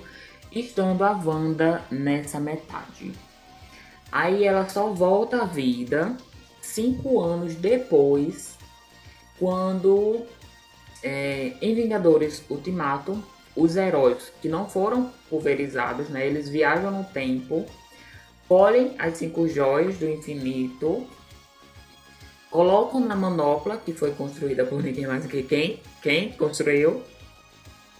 estando 0.52 1.04
a 1.04 1.12
Wanda 1.12 1.84
nessa 1.90 2.40
metade. 2.40 3.12
Aí 4.12 4.44
ela 4.44 4.70
só 4.70 4.90
volta 4.90 5.42
à 5.42 5.46
vida 5.46 6.16
cinco 6.62 7.20
anos 7.20 7.56
depois, 7.56 8.58
quando 9.40 10.22
é, 11.04 11.54
em 11.62 11.76
Vingadores 11.76 12.44
Ultimato 12.50 13.22
os 13.56 13.76
heróis 13.76 14.32
que 14.42 14.48
não 14.48 14.68
foram 14.68 15.12
pulverizados, 15.30 16.10
né, 16.10 16.26
eles 16.26 16.50
viajam 16.50 16.92
no 16.92 17.04
tempo, 17.04 17.66
colhem 18.48 18.96
as 18.98 19.18
cinco 19.18 19.48
joias 19.48 19.98
do 19.98 20.10
infinito, 20.10 21.06
colocam 22.50 23.00
na 23.00 23.16
manopla 23.16 23.78
que 23.78 23.94
foi 23.94 24.12
construída 24.12 24.66
por 24.66 24.82
ninguém 24.82 25.06
mais 25.06 25.26
que 25.26 25.44
quem? 25.44 25.82
Quem 26.02 26.32
construiu? 26.32 27.04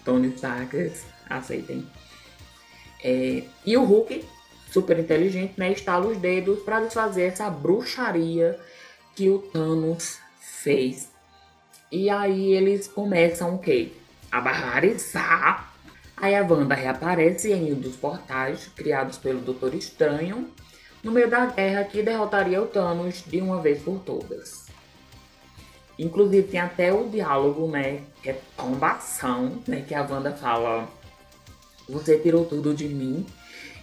Tony 0.04 0.28
Stark, 0.34 0.92
aceitem. 1.28 1.86
É, 3.02 3.44
e 3.64 3.76
o 3.76 3.84
Hulk, 3.84 4.24
super 4.70 4.98
inteligente, 4.98 5.54
né, 5.56 5.72
estala 5.72 6.06
os 6.06 6.18
dedos 6.18 6.60
para 6.60 6.80
desfazer 6.80 7.24
essa 7.24 7.50
bruxaria 7.50 8.58
que 9.14 9.28
o 9.28 9.38
Thanos 9.38 10.18
fez. 10.40 11.10
E 11.90 12.10
aí 12.10 12.52
eles 12.52 12.88
começam 12.88 13.54
o 13.54 13.58
quê? 13.58 13.92
a 14.34 14.40
barbarizar. 14.40 15.72
Aí 16.16 16.34
a 16.34 16.42
Wanda 16.42 16.74
reaparece 16.74 17.52
em 17.52 17.72
um 17.72 17.78
dos 17.78 17.94
portais 17.94 18.68
criados 18.74 19.16
pelo 19.16 19.40
Doutor 19.40 19.74
Estranho 19.74 20.50
no 21.04 21.12
meio 21.12 21.30
da 21.30 21.46
guerra 21.46 21.84
que 21.84 22.02
derrotaria 22.02 22.60
o 22.60 22.66
Thanos 22.66 23.22
de 23.24 23.40
uma 23.40 23.60
vez 23.60 23.80
por 23.82 24.00
todas. 24.00 24.63
Inclusive 25.98 26.48
tem 26.48 26.60
até 26.60 26.92
o 26.92 27.08
diálogo, 27.08 27.68
né, 27.68 28.00
que 28.22 28.30
é 28.30 28.40
tombação, 28.56 29.62
né, 29.66 29.84
que 29.86 29.94
a 29.94 30.02
Wanda 30.02 30.32
fala 30.32 30.88
você 31.88 32.18
tirou 32.18 32.44
tudo 32.44 32.74
de 32.74 32.88
mim. 32.88 33.26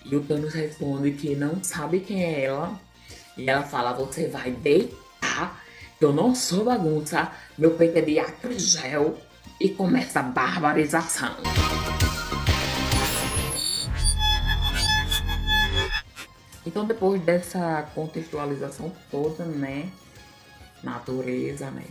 E 0.05 0.15
o 0.15 0.23
Thanos 0.23 0.53
responde 0.53 1.11
que 1.11 1.35
não 1.35 1.63
sabe 1.63 1.99
quem 1.99 2.23
é 2.23 2.45
ela. 2.45 2.79
E 3.37 3.49
ela 3.49 3.63
fala, 3.63 3.93
você 3.93 4.27
vai 4.27 4.51
deitar. 4.51 5.63
Eu 5.99 6.11
não 6.11 6.33
sou 6.33 6.65
bagunça. 6.65 7.31
Meu 7.57 7.71
peito 7.71 7.99
é 7.99 8.01
de 8.01 8.19
acrogel 8.19 9.17
e 9.59 9.69
começa 9.69 10.19
a 10.19 10.23
barbarização. 10.23 11.35
Então 16.65 16.85
depois 16.85 17.21
dessa 17.21 17.83
contextualização 17.93 18.91
toda, 19.09 19.45
né, 19.45 19.89
natureza, 20.83 21.69
né, 21.71 21.85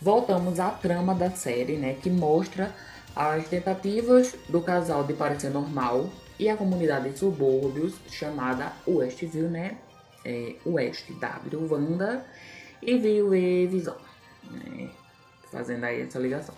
voltamos 0.00 0.58
à 0.60 0.70
trama 0.70 1.14
da 1.14 1.30
série, 1.30 1.76
né, 1.76 1.94
que 1.94 2.10
mostra 2.10 2.74
as 3.14 3.48
tentativas 3.48 4.34
do 4.48 4.60
casal 4.60 5.04
de 5.04 5.14
parecer 5.14 5.50
normal 5.50 6.08
e 6.38 6.48
a 6.48 6.56
comunidade 6.56 7.10
de 7.10 7.18
subúrbios 7.18 7.94
chamada 8.10 8.72
Westview, 8.86 9.48
né, 9.48 9.76
é, 10.24 10.54
West 10.64 11.10
W 11.10 11.68
Wanda 11.70 12.24
e 12.82 12.96
Viu 12.96 13.34
e 13.34 13.66
Visão. 13.66 13.96
Né? 14.50 14.90
fazendo 15.50 15.84
aí 15.84 16.00
essa 16.02 16.18
ligação. 16.18 16.54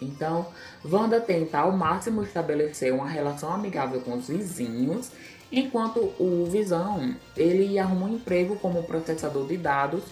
Então, 0.00 0.46
Wanda 0.84 1.20
tenta 1.20 1.58
ao 1.58 1.72
máximo 1.72 2.22
estabelecer 2.22 2.92
uma 2.92 3.06
relação 3.06 3.52
amigável 3.52 4.00
com 4.00 4.14
os 4.14 4.28
vizinhos, 4.28 5.10
enquanto 5.52 6.12
o 6.18 6.46
Visão 6.50 7.14
ele 7.36 7.78
arruma 7.78 8.06
um 8.06 8.14
emprego 8.14 8.56
como 8.56 8.82
processador 8.82 9.46
de 9.46 9.58
dados 9.58 10.02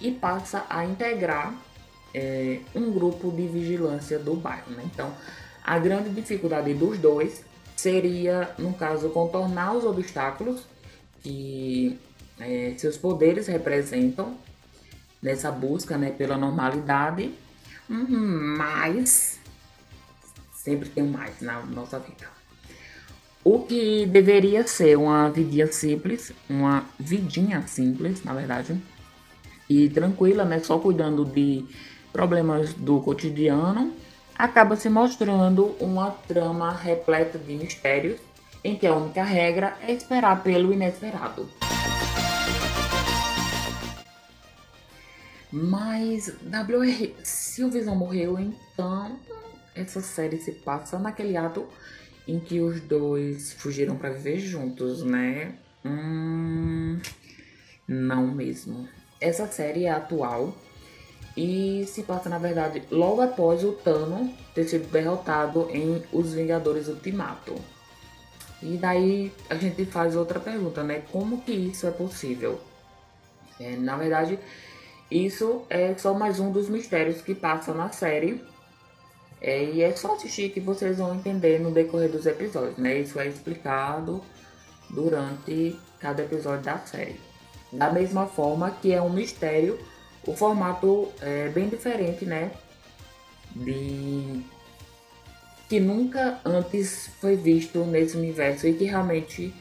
e 0.00 0.10
passa 0.10 0.64
a 0.68 0.84
integrar 0.84 1.54
é, 2.14 2.60
um 2.74 2.90
grupo 2.90 3.30
de 3.30 3.46
vigilância 3.46 4.18
do 4.18 4.34
bairro. 4.34 4.70
Né? 4.72 4.82
Então, 4.86 5.12
a 5.62 5.78
grande 5.78 6.10
dificuldade 6.10 6.72
dos 6.74 6.98
dois 6.98 7.44
seria, 7.76 8.54
no 8.58 8.72
caso, 8.74 9.10
contornar 9.10 9.74
os 9.74 9.84
obstáculos 9.84 10.66
que 11.22 11.98
é, 12.38 12.74
seus 12.76 12.96
poderes 12.96 13.46
representam 13.46 14.36
nessa 15.22 15.50
busca 15.50 15.98
né, 15.98 16.10
pela 16.10 16.36
normalidade, 16.36 17.34
mas 17.88 19.38
sempre 20.54 20.88
tem 20.88 21.04
mais 21.04 21.40
na 21.40 21.60
nossa 21.62 21.98
vida. 21.98 22.28
O 23.42 23.60
que 23.60 24.06
deveria 24.06 24.66
ser 24.66 24.98
uma 24.98 25.30
vidinha 25.30 25.66
simples, 25.72 26.32
uma 26.48 26.84
vidinha 26.98 27.66
simples, 27.66 28.22
na 28.22 28.34
verdade, 28.34 28.80
e 29.70 29.88
tranquila, 29.88 30.44
né, 30.44 30.58
só 30.58 30.80
cuidando 30.80 31.24
de 31.24 31.64
problemas 32.12 32.74
do 32.74 33.00
cotidiano, 33.00 33.94
acaba 34.36 34.74
se 34.74 34.88
mostrando 34.88 35.76
uma 35.78 36.10
trama 36.10 36.72
repleta 36.72 37.38
de 37.38 37.54
mistérios, 37.54 38.18
em 38.64 38.76
que 38.76 38.84
a 38.84 38.96
única 38.96 39.22
regra 39.22 39.76
é 39.80 39.92
esperar 39.92 40.42
pelo 40.42 40.72
inesperado. 40.72 41.48
Mas 45.52 46.28
WR, 46.44 47.12
se 47.22 47.62
o 47.62 47.70
Visão 47.70 47.94
morreu, 47.94 48.40
então 48.40 49.16
essa 49.74 50.00
série 50.00 50.38
se 50.38 50.50
passa 50.50 50.98
naquele 50.98 51.36
ato 51.36 51.66
em 52.26 52.40
que 52.40 52.60
os 52.60 52.80
dois 52.80 53.52
fugiram 53.52 53.96
para 53.96 54.10
viver 54.10 54.38
juntos, 54.38 55.04
né? 55.04 55.54
Hum, 55.84 57.00
não 57.86 58.26
mesmo. 58.28 58.88
Essa 59.20 59.46
série 59.46 59.84
é 59.84 59.90
atual 59.90 60.54
e 61.36 61.84
se 61.86 62.02
passa, 62.02 62.28
na 62.28 62.38
verdade, 62.38 62.82
logo 62.90 63.20
após 63.20 63.62
o 63.64 63.72
Thanos 63.72 64.30
ter 64.54 64.64
sido 64.64 64.90
derrotado 64.90 65.68
em 65.70 66.02
Os 66.12 66.32
Vingadores 66.32 66.88
Ultimato. 66.88 67.54
E 68.62 68.76
daí 68.76 69.32
a 69.48 69.54
gente 69.54 69.84
faz 69.86 70.16
outra 70.16 70.38
pergunta, 70.38 70.82
né? 70.82 71.02
Como 71.12 71.40
que 71.42 71.52
isso 71.52 71.86
é 71.86 71.90
possível? 71.90 72.60
É, 73.58 73.76
na 73.76 73.96
verdade, 73.96 74.38
isso 75.10 75.64
é 75.70 75.94
só 75.96 76.14
mais 76.14 76.40
um 76.40 76.50
dos 76.50 76.68
mistérios 76.68 77.20
que 77.22 77.34
passa 77.34 77.72
na 77.72 77.90
série. 77.90 78.42
É, 79.40 79.64
e 79.64 79.82
é 79.82 79.94
só 79.96 80.14
assistir 80.14 80.50
que 80.50 80.60
vocês 80.60 80.98
vão 80.98 81.14
entender 81.14 81.58
no 81.58 81.70
decorrer 81.70 82.10
dos 82.10 82.26
episódios, 82.26 82.76
né? 82.76 82.98
Isso 82.98 83.18
é 83.18 83.26
explicado 83.26 84.22
durante 84.90 85.78
cada 85.98 86.22
episódio 86.22 86.64
da 86.64 86.78
série. 86.78 87.29
Da 87.72 87.90
mesma 87.90 88.26
forma 88.26 88.70
que 88.70 88.92
é 88.92 89.00
um 89.00 89.10
mistério, 89.10 89.78
o 90.26 90.34
formato 90.34 91.08
é 91.20 91.48
bem 91.48 91.68
diferente, 91.68 92.24
né? 92.24 92.50
De 93.54 94.42
que 95.68 95.78
nunca 95.78 96.40
antes 96.44 97.10
foi 97.20 97.36
visto 97.36 97.84
nesse 97.84 98.16
universo 98.16 98.66
e 98.66 98.74
que 98.74 98.84
realmente 98.84 99.54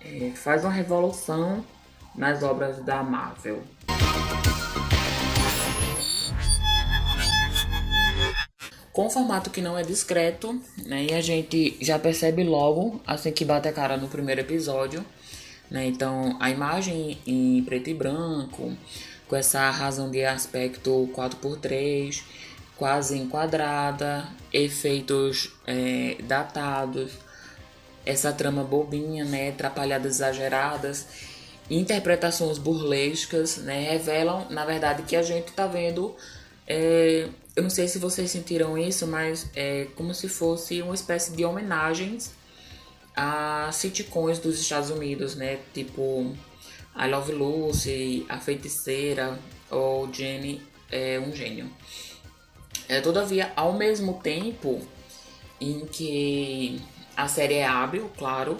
é, 0.00 0.30
faz 0.34 0.62
uma 0.62 0.72
revolução 0.72 1.64
nas 2.14 2.42
obras 2.42 2.78
da 2.84 3.02
Marvel. 3.02 3.62
com 8.94 9.10
formato 9.10 9.50
que 9.50 9.60
não 9.60 9.76
é 9.76 9.82
discreto, 9.82 10.58
né? 10.86 11.06
E 11.10 11.14
a 11.14 11.20
gente 11.20 11.76
já 11.80 11.98
percebe 11.98 12.44
logo, 12.44 13.00
assim 13.04 13.32
que 13.32 13.44
bate 13.44 13.66
a 13.66 13.72
cara 13.72 13.96
no 13.96 14.06
primeiro 14.06 14.40
episódio, 14.40 15.04
né? 15.70 15.86
Então, 15.86 16.36
a 16.40 16.50
imagem 16.50 17.18
em 17.26 17.62
preto 17.64 17.90
e 17.90 17.94
branco, 17.94 18.76
com 19.26 19.36
essa 19.36 19.70
razão 19.70 20.10
de 20.10 20.24
aspecto 20.24 21.08
4x3, 21.14 22.22
quase 22.76 23.18
enquadrada, 23.18 24.28
efeitos 24.52 25.52
é, 25.66 26.16
datados, 26.22 27.12
essa 28.04 28.32
trama 28.32 28.62
bobinha, 28.62 29.24
né? 29.24 29.50
Atrapalhadas 29.50 30.16
exageradas, 30.16 31.06
interpretações 31.70 32.58
burlescas, 32.58 33.58
né? 33.58 33.90
Revelam, 33.90 34.46
na 34.50 34.64
verdade, 34.64 35.02
que 35.02 35.16
a 35.16 35.22
gente 35.22 35.52
tá 35.52 35.66
vendo... 35.66 36.14
É, 36.66 37.28
eu 37.56 37.62
não 37.62 37.70
sei 37.70 37.86
se 37.86 37.98
vocês 37.98 38.30
sentiram 38.30 38.76
isso, 38.76 39.06
mas 39.06 39.48
é 39.54 39.86
como 39.94 40.12
se 40.12 40.28
fosse 40.28 40.82
uma 40.82 40.94
espécie 40.94 41.36
de 41.36 41.44
homenagens 41.44 42.32
a 43.16 43.70
sitcoms 43.72 44.38
dos 44.38 44.60
Estados 44.60 44.90
Unidos, 44.90 45.34
né? 45.36 45.60
Tipo 45.72 46.34
I 46.96 47.08
Love 47.08 47.32
Lucy, 47.32 48.26
A 48.28 48.38
Feiticeira 48.38 49.38
ou 49.70 50.12
Jenny 50.12 50.62
é 50.90 51.18
um 51.18 51.34
gênio. 51.34 51.70
É, 52.88 53.00
todavia, 53.00 53.52
ao 53.56 53.72
mesmo 53.72 54.20
tempo 54.22 54.80
em 55.60 55.86
que 55.86 56.80
a 57.16 57.28
série 57.28 57.54
é 57.54 57.66
hábil, 57.66 58.10
claro, 58.16 58.56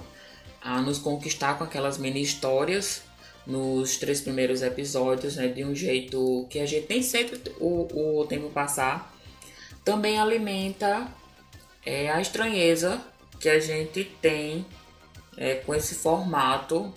a 0.62 0.80
nos 0.80 0.98
conquistar 0.98 1.58
com 1.58 1.64
aquelas 1.64 1.98
mini 1.98 2.22
histórias 2.22 3.02
nos 3.46 3.98
três 3.98 4.20
primeiros 4.22 4.62
episódios, 4.62 5.36
né, 5.36 5.48
de 5.48 5.64
um 5.64 5.74
jeito 5.74 6.46
que 6.48 6.58
a 6.58 6.66
gente 6.66 6.86
nem 6.88 7.02
sente 7.02 7.38
o, 7.60 8.20
o 8.20 8.26
tempo 8.26 8.48
passar, 8.48 9.14
também 9.84 10.18
alimenta 10.18 11.06
é, 11.84 12.10
a 12.10 12.20
estranheza 12.20 13.02
que 13.40 13.48
a 13.48 13.58
gente 13.58 14.04
tem 14.20 14.64
é, 15.36 15.56
com 15.56 15.74
esse 15.74 15.94
formato, 15.94 16.92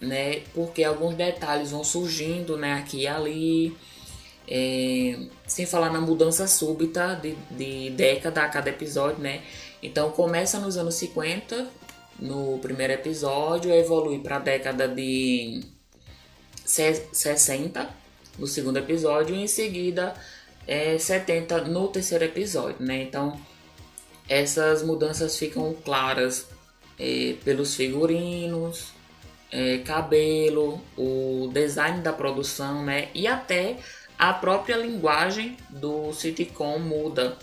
né, 0.00 0.40
porque 0.54 0.82
alguns 0.82 1.14
detalhes 1.14 1.70
vão 1.70 1.84
surgindo, 1.84 2.56
né, 2.56 2.74
aqui 2.74 3.02
e 3.02 3.06
ali, 3.06 3.76
é, 4.48 5.18
sem 5.46 5.66
falar 5.66 5.92
na 5.92 6.00
mudança 6.00 6.46
súbita 6.46 7.14
de, 7.14 7.34
de 7.50 7.90
década 7.90 8.42
a 8.42 8.48
cada 8.48 8.70
episódio, 8.70 9.18
né, 9.18 9.42
então 9.82 10.10
começa 10.10 10.58
nos 10.58 10.76
anos 10.76 10.94
50, 10.96 11.68
no 12.18 12.58
primeiro 12.58 12.92
episódio, 12.92 13.72
evolui 13.72 14.20
para 14.20 14.36
a 14.36 14.38
década 14.38 14.86
de 14.88 15.62
60 16.64 17.90
no 18.38 18.46
segundo 18.46 18.78
episódio 18.78 19.34
e 19.34 19.42
em 19.42 19.46
seguida 19.46 20.14
é, 20.66 20.98
70 20.98 21.62
no 21.62 21.88
terceiro 21.88 22.24
episódio, 22.24 22.76
né? 22.80 23.02
Então 23.02 23.38
essas 24.28 24.82
mudanças 24.82 25.38
ficam 25.38 25.74
claras 25.84 26.46
é, 26.98 27.34
pelos 27.44 27.74
figurinos, 27.74 28.92
é, 29.50 29.78
cabelo, 29.78 30.80
o 30.96 31.50
design 31.52 32.00
da 32.00 32.12
produção, 32.12 32.84
né? 32.84 33.08
E 33.14 33.26
até 33.26 33.76
a 34.18 34.32
própria 34.32 34.76
linguagem 34.76 35.56
do 35.68 36.12
sitcom 36.12 36.78
muda. 36.78 37.36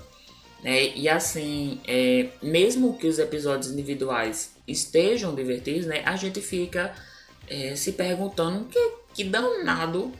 Né? 0.63 0.95
E 0.95 1.07
assim, 1.07 1.79
é, 1.87 2.29
mesmo 2.41 2.97
que 2.97 3.07
os 3.07 3.19
episódios 3.19 3.71
individuais 3.71 4.53
estejam 4.67 5.35
divertidos, 5.35 5.85
né? 5.85 6.01
A 6.05 6.15
gente 6.15 6.41
fica 6.41 6.93
é, 7.47 7.75
se 7.75 7.93
perguntando 7.93 8.65
que, 8.65 8.91
que 9.13 9.23
danado 9.23 10.11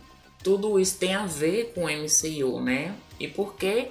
tudo 0.44 0.80
isso 0.80 0.98
tem 0.98 1.14
a 1.14 1.26
ver 1.26 1.74
com 1.74 1.86
o 1.86 1.90
MCU, 1.90 2.62
né? 2.62 2.96
E 3.20 3.28
por 3.28 3.56
que 3.56 3.90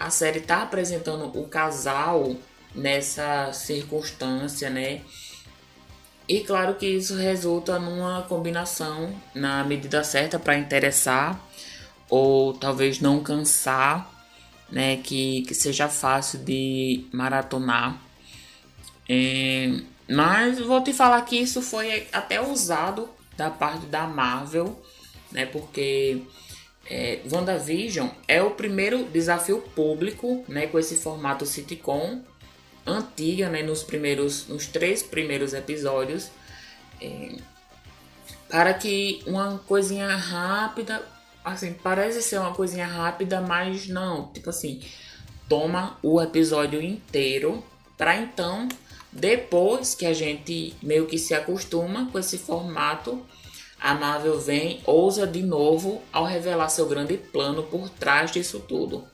a 0.00 0.08
série 0.08 0.38
está 0.38 0.62
apresentando 0.62 1.26
o 1.38 1.46
casal 1.46 2.34
nessa 2.74 3.52
circunstância, 3.52 4.70
né? 4.70 5.02
E 6.26 6.40
claro 6.40 6.76
que 6.76 6.86
isso 6.86 7.14
resulta 7.16 7.78
numa 7.78 8.22
combinação 8.22 9.14
na 9.34 9.62
medida 9.62 10.02
certa 10.02 10.38
para 10.38 10.56
interessar 10.56 11.38
ou 12.08 12.54
talvez 12.54 12.98
não 12.98 13.22
cansar, 13.22 14.10
né? 14.70 14.96
Que, 14.96 15.42
que 15.42 15.54
seja 15.54 15.86
fácil 15.86 16.38
de 16.38 17.04
maratonar. 17.12 18.00
É, 19.06 19.80
mas 20.08 20.58
vou 20.60 20.82
te 20.82 20.94
falar 20.94 21.20
que 21.22 21.36
isso 21.36 21.60
foi 21.60 22.08
até 22.10 22.40
usado 22.40 23.08
da 23.36 23.50
parte 23.50 23.84
da 23.86 24.06
Marvel, 24.06 24.80
né? 25.30 25.44
Porque 25.44 26.22
é, 26.90 27.20
WandaVision 27.30 28.08
é 28.26 28.42
o 28.42 28.50
primeiro 28.50 29.04
desafio 29.04 29.60
público, 29.60 30.44
né? 30.48 30.66
Com 30.66 30.78
esse 30.78 30.96
formato 30.96 31.46
sitcom 31.46 32.20
antiga, 32.84 33.48
né? 33.48 33.62
Nos 33.62 33.84
primeiros, 33.84 34.48
nos 34.48 34.66
três 34.66 35.02
primeiros 35.02 35.54
episódios, 35.54 36.30
é, 37.00 37.36
para 38.48 38.74
que 38.74 39.22
uma 39.26 39.58
coisinha 39.68 40.16
rápida, 40.16 41.00
assim, 41.44 41.72
parece 41.72 42.20
ser 42.20 42.38
uma 42.38 42.52
coisinha 42.52 42.86
rápida, 42.86 43.40
mas 43.40 43.86
não, 43.86 44.32
tipo 44.32 44.50
assim, 44.50 44.82
toma 45.48 45.96
o 46.02 46.20
episódio 46.20 46.82
inteiro 46.82 47.62
para 47.96 48.16
então 48.16 48.68
depois 49.12 49.94
que 49.94 50.06
a 50.06 50.12
gente 50.12 50.74
meio 50.82 51.06
que 51.06 51.18
se 51.18 51.34
acostuma 51.34 52.08
com 52.10 52.18
esse 52.18 52.38
formato, 52.38 53.24
a 53.80 53.94
Marvel 53.94 54.38
vem, 54.38 54.80
ousa 54.84 55.26
de 55.26 55.42
novo 55.42 56.02
ao 56.12 56.24
revelar 56.24 56.68
seu 56.68 56.86
grande 56.86 57.16
plano 57.16 57.62
por 57.64 57.88
trás 57.88 58.30
disso 58.30 58.60
tudo. 58.60 59.06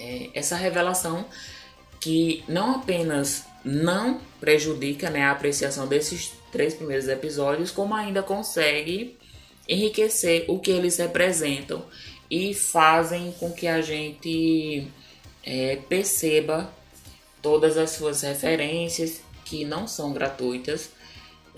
é, 0.00 0.30
essa 0.34 0.56
revelação 0.56 1.26
que 2.00 2.42
não 2.48 2.76
apenas 2.76 3.44
não 3.62 4.20
prejudica 4.40 5.10
né, 5.10 5.22
a 5.22 5.32
apreciação 5.32 5.86
desses 5.86 6.32
três 6.50 6.74
primeiros 6.74 7.06
episódios, 7.06 7.70
como 7.70 7.94
ainda 7.94 8.22
consegue 8.22 9.18
enriquecer 9.68 10.46
o 10.48 10.58
que 10.58 10.70
eles 10.70 10.96
representam 10.96 11.84
e 12.30 12.54
fazem 12.54 13.32
com 13.38 13.52
que 13.52 13.66
a 13.68 13.82
gente 13.82 14.88
é, 15.44 15.76
perceba 15.88 16.72
todas 17.42 17.76
as 17.76 17.90
suas 17.90 18.22
referências 18.22 19.20
que 19.44 19.64
não 19.64 19.86
são 19.86 20.12
gratuitas. 20.12 20.90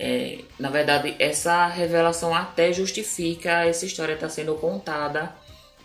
É, 0.05 0.39
na 0.59 0.69
verdade, 0.69 1.15
essa 1.17 1.65
revelação 1.65 2.35
até 2.35 2.73
justifica 2.73 3.63
essa 3.63 3.85
história 3.85 4.15
estar 4.15 4.27
tá 4.27 4.33
sendo 4.33 4.53
contada 4.55 5.33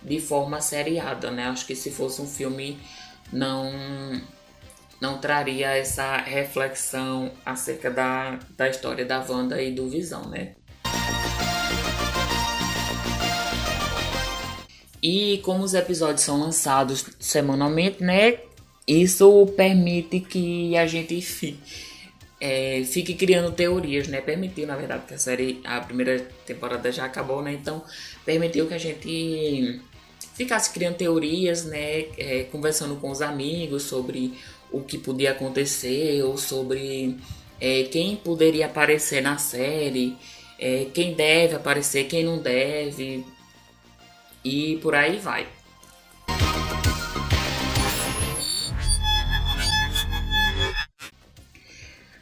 de 0.03 0.19
forma 0.19 0.61
seriada, 0.61 1.31
né? 1.31 1.45
Acho 1.45 1.65
que 1.65 1.77
se 1.77 1.93
fosse 1.93 2.21
um 2.21 2.27
filme 2.27 2.81
não 3.33 3.71
não 5.01 5.19
traria 5.19 5.69
essa 5.69 6.17
reflexão 6.17 7.31
acerca 7.47 7.93
da, 7.93 8.41
da 8.57 8.69
história 8.69 9.05
da 9.05 9.21
Wanda 9.21 9.63
e 9.63 9.71
do 9.71 9.89
Visão, 9.89 10.29
né? 10.29 10.57
E 15.01 15.39
como 15.45 15.63
os 15.63 15.75
episódios 15.75 16.23
são 16.23 16.41
lançados 16.41 17.07
semanalmente, 17.21 18.03
né? 18.03 18.41
Isso 18.85 19.47
permite 19.57 20.19
que 20.19 20.77
a 20.77 20.89
gente 20.89 21.21
fique, 21.23 21.61
é, 22.41 22.83
fique 22.85 23.15
criando 23.15 23.53
teorias, 23.53 24.09
né? 24.09 24.21
Permitiu, 24.21 24.67
na 24.67 24.77
verdade, 24.77 25.05
que 25.07 25.15
a 25.15 25.19
série, 25.19 25.61
a 25.65 25.81
primeira 25.81 26.21
temporada 26.47 26.91
já 26.93 27.05
acabou, 27.05 27.43
né? 27.43 27.53
Então, 27.53 27.85
permitiu 28.25 28.67
que 28.67 28.75
a 28.75 28.79
gente 28.79 29.81
ficasse 30.35 30.73
criando 30.73 30.97
teorias, 30.97 31.65
né? 31.65 32.07
É, 32.17 32.47
conversando 32.51 32.97
com 32.97 33.11
os 33.11 33.21
amigos 33.21 33.85
sobre 33.85 34.35
o 34.71 34.81
que 34.81 34.99
podia 34.99 35.33
acontecer 35.33 36.23
ou 36.23 36.37
sobre 36.37 37.17
é, 37.61 37.85
quem 37.85 38.15
poderia 38.17 38.67
aparecer 38.67 39.21
na 39.21 39.39
série, 39.39 40.17
é, 40.59 40.87
quem 40.95 41.15
deve 41.15 41.57
aparecer, 41.57 42.05
quem 42.05 42.25
não 42.25 42.39
deve, 42.39 43.25
e 44.45 44.79
por 44.83 44.95
aí 44.95 45.19
vai. 45.19 45.47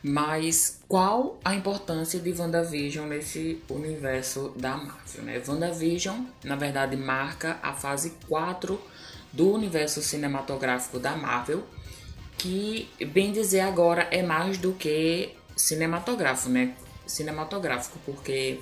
Mas 0.09 0.79
qual 0.87 1.37
a 1.45 1.53
importância 1.53 2.21
de 2.21 2.33
WandaVision 2.33 3.09
nesse 3.09 3.61
universo 3.69 4.53
da 4.55 4.77
Marvel? 4.77 5.23
Né? 5.25 5.42
WandaVision, 5.45 6.21
na 6.45 6.55
verdade, 6.55 6.97
marca 6.97 7.59
a 7.61 7.73
fase 7.73 8.12
4 8.29 8.81
do 9.33 9.53
universo 9.53 10.01
cinematográfico 10.01 11.01
da 11.01 11.16
Marvel, 11.16 11.64
que, 12.38 12.88
bem 13.09 13.33
dizer 13.33 13.62
agora, 13.62 14.07
é 14.12 14.23
mais 14.23 14.59
do 14.59 14.75
que 14.75 15.31
cinematográfico, 15.57 16.51
né? 16.51 16.77
Cinematográfico, 17.05 17.99
porque, 18.07 18.61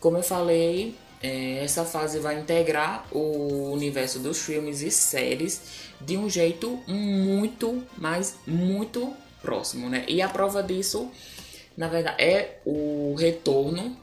como 0.00 0.16
eu 0.16 0.22
falei, 0.22 0.96
é, 1.22 1.62
essa 1.62 1.84
fase 1.84 2.18
vai 2.20 2.40
integrar 2.40 3.06
o 3.12 3.70
universo 3.70 4.18
dos 4.18 4.40
filmes 4.40 4.80
e 4.80 4.90
séries 4.90 5.60
de 6.00 6.16
um 6.16 6.30
jeito 6.30 6.82
muito, 6.88 7.84
mas 7.98 8.36
muito 8.46 9.14
próximo, 9.42 9.88
né? 9.88 10.04
E 10.08 10.20
a 10.22 10.28
prova 10.28 10.62
disso, 10.62 11.10
na 11.76 11.88
verdade, 11.88 12.22
é 12.22 12.58
o 12.64 13.14
retorno 13.18 13.96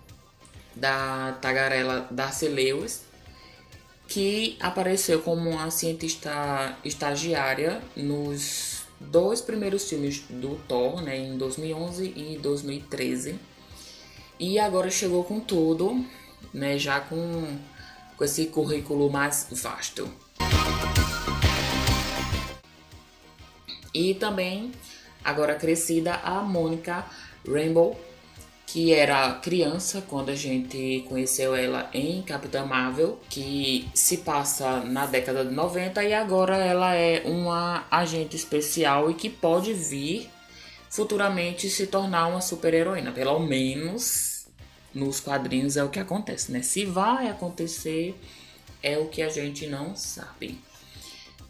da 0.76 1.38
tagarela 1.42 2.08
Darcy 2.12 2.48
Lewis, 2.48 3.04
que 4.08 4.56
apareceu 4.60 5.22
como 5.22 5.50
uma 5.50 5.70
cientista 5.70 6.78
estagiária 6.84 7.82
nos 7.96 8.84
dois 9.00 9.42
primeiros 9.42 9.88
filmes 9.90 10.24
do 10.30 10.56
Thor, 10.68 11.02
né, 11.02 11.18
em 11.18 11.38
2011 11.38 12.14
e 12.16 12.38
2013. 12.42 13.36
E 14.40 14.60
agora 14.60 14.90
chegou 14.90 15.24
com 15.24 15.40
tudo 15.40 16.06
né, 16.54 16.78
já 16.78 17.00
com, 17.00 17.58
com 18.16 18.24
esse 18.24 18.46
currículo 18.48 19.10
mais 19.10 19.48
vasto. 19.52 20.10
E 23.94 24.14
também, 24.16 24.72
agora 25.28 25.56
crescida, 25.56 26.16
a 26.24 26.42
Mônica 26.42 27.06
Rainbow, 27.46 28.00
que 28.66 28.94
era 28.94 29.34
criança 29.36 30.02
quando 30.10 30.30
a 30.30 30.36
gente 30.36 31.06
conheceu 31.08 31.54
ela 31.54 31.90
em 31.94 32.22
Capitã 32.22 32.66
Marvel, 32.66 33.20
que 33.30 33.90
se 33.94 34.18
passa 34.18 34.80
na 34.80 35.06
década 35.06 35.44
de 35.44 35.54
90 35.54 36.04
e 36.04 36.14
agora 36.14 36.58
ela 36.58 36.96
é 36.96 37.24
uma 37.26 37.86
agente 37.92 38.36
especial 38.38 39.12
e 39.12 39.14
que 39.14 39.30
pode 39.30 39.74
vir 39.74 40.30
futuramente 40.90 41.70
se 41.70 41.88
tornar 41.88 42.28
uma 42.28 42.42
super-heroína, 42.42 43.12
pelo 43.12 43.40
menos 43.40 44.48
nos 44.94 45.20
quadrinhos 45.20 45.76
é 45.78 45.84
o 45.84 45.90
que 45.90 46.00
acontece, 46.00 46.52
né? 46.52 46.62
Se 46.62 46.86
vai 46.86 47.28
acontecer, 47.28 48.16
é 48.82 48.98
o 48.98 49.08
que 49.08 49.22
a 49.22 49.30
gente 49.30 49.68
não 49.68 49.96
sabe. 49.96 50.60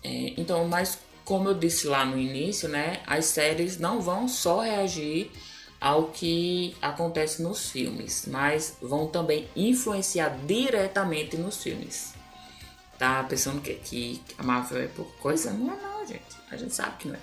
É, 0.03 0.33
então, 0.37 0.67
mas 0.67 0.99
como 1.27 1.49
eu 1.49 1.53
disse 1.53 1.87
lá 1.87 2.05
no 2.05 2.17
início, 2.17 2.69
né? 2.69 3.01
As 3.05 3.25
séries 3.25 3.77
não 3.77 4.01
vão 4.01 4.29
só 4.29 4.61
reagir 4.61 5.29
ao 5.79 6.07
que 6.07 6.73
acontece 6.81 7.41
nos 7.41 7.69
filmes, 7.69 8.23
mas 8.27 8.77
vão 8.81 9.07
também 9.07 9.45
influenciar 9.53 10.29
diretamente 10.45 11.35
nos 11.35 11.61
filmes. 11.61 12.13
Tá 12.97 13.21
pensando 13.23 13.59
que, 13.59 13.73
que 13.73 14.21
a 14.37 14.43
Marvel 14.43 14.83
é 14.83 14.87
por 14.87 15.05
coisa? 15.17 15.51
Não 15.51 15.73
é 15.73 15.75
não, 15.75 16.07
gente. 16.07 16.23
A 16.49 16.55
gente 16.55 16.73
sabe 16.73 16.95
que 16.97 17.09
não 17.09 17.15
é. 17.15 17.19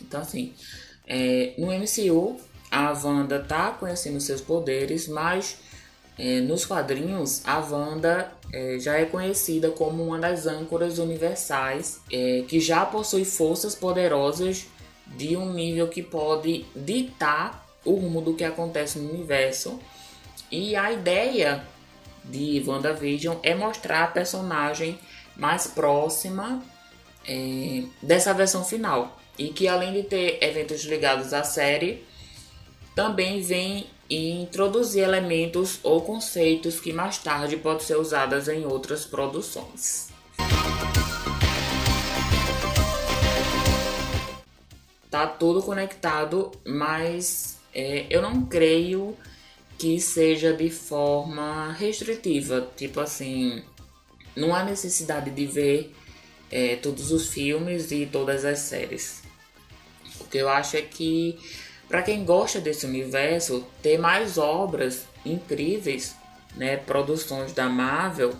Então, 0.00 0.20
assim, 0.20 0.52
é, 1.06 1.54
no 1.58 1.68
MCU 1.68 2.40
a 2.72 2.90
Wanda 2.90 3.38
tá 3.38 3.70
conhecendo 3.70 4.20
seus 4.20 4.40
poderes, 4.40 5.06
mas 5.06 5.58
é, 6.18 6.40
nos 6.40 6.66
quadrinhos 6.66 7.42
a 7.46 7.60
Wanda 7.60 8.39
é, 8.52 8.78
já 8.78 8.98
é 8.98 9.04
conhecida 9.04 9.70
como 9.70 10.02
uma 10.02 10.18
das 10.18 10.46
âncoras 10.46 10.98
universais 10.98 12.00
é, 12.10 12.44
que 12.48 12.60
já 12.60 12.84
possui 12.84 13.24
forças 13.24 13.74
poderosas 13.74 14.66
de 15.06 15.36
um 15.36 15.52
nível 15.52 15.88
que 15.88 16.02
pode 16.02 16.64
ditar 16.74 17.66
o 17.84 17.94
rumo 17.94 18.20
do 18.20 18.34
que 18.34 18.44
acontece 18.44 18.98
no 18.98 19.10
universo. 19.12 19.78
E 20.50 20.74
a 20.76 20.92
ideia 20.92 21.64
de 22.24 22.62
WandaVision 22.66 23.38
é 23.42 23.54
mostrar 23.54 24.04
a 24.04 24.08
personagem 24.08 24.98
mais 25.36 25.66
próxima 25.66 26.62
é, 27.26 27.84
dessa 28.02 28.34
versão 28.34 28.64
final. 28.64 29.18
E 29.38 29.48
que 29.48 29.66
além 29.66 29.92
de 29.92 30.02
ter 30.02 30.38
eventos 30.42 30.84
ligados 30.84 31.32
à 31.32 31.42
série, 31.42 32.04
também 32.94 33.40
vem 33.40 33.86
introduzir 34.10 35.04
elementos 35.04 35.78
ou 35.82 36.02
conceitos 36.02 36.80
que 36.80 36.92
mais 36.92 37.18
tarde 37.18 37.56
podem 37.56 37.86
ser 37.86 37.96
usados 37.96 38.48
em 38.48 38.66
outras 38.66 39.04
produções. 39.04 40.08
Tá 45.08 45.26
tudo 45.26 45.62
conectado, 45.62 46.50
mas 46.66 47.58
é, 47.74 48.06
eu 48.10 48.20
não 48.20 48.46
creio 48.46 49.16
que 49.78 50.00
seja 50.00 50.52
de 50.52 50.70
forma 50.70 51.72
restritiva. 51.72 52.68
Tipo 52.76 53.00
assim, 53.00 53.62
não 54.36 54.54
há 54.54 54.64
necessidade 54.64 55.30
de 55.30 55.46
ver 55.46 55.94
é, 56.50 56.76
todos 56.76 57.10
os 57.10 57.28
filmes 57.28 57.90
e 57.90 58.06
todas 58.06 58.44
as 58.44 58.58
séries. 58.58 59.22
O 60.20 60.24
que 60.24 60.38
eu 60.38 60.48
acho 60.48 60.76
é 60.76 60.82
que 60.82 61.38
para 61.90 62.02
quem 62.02 62.24
gosta 62.24 62.60
desse 62.60 62.86
universo, 62.86 63.66
ter 63.82 63.98
mais 63.98 64.38
obras 64.38 65.06
incríveis, 65.26 66.14
né, 66.56 66.76
produções 66.76 67.52
da 67.52 67.68
Marvel, 67.68 68.32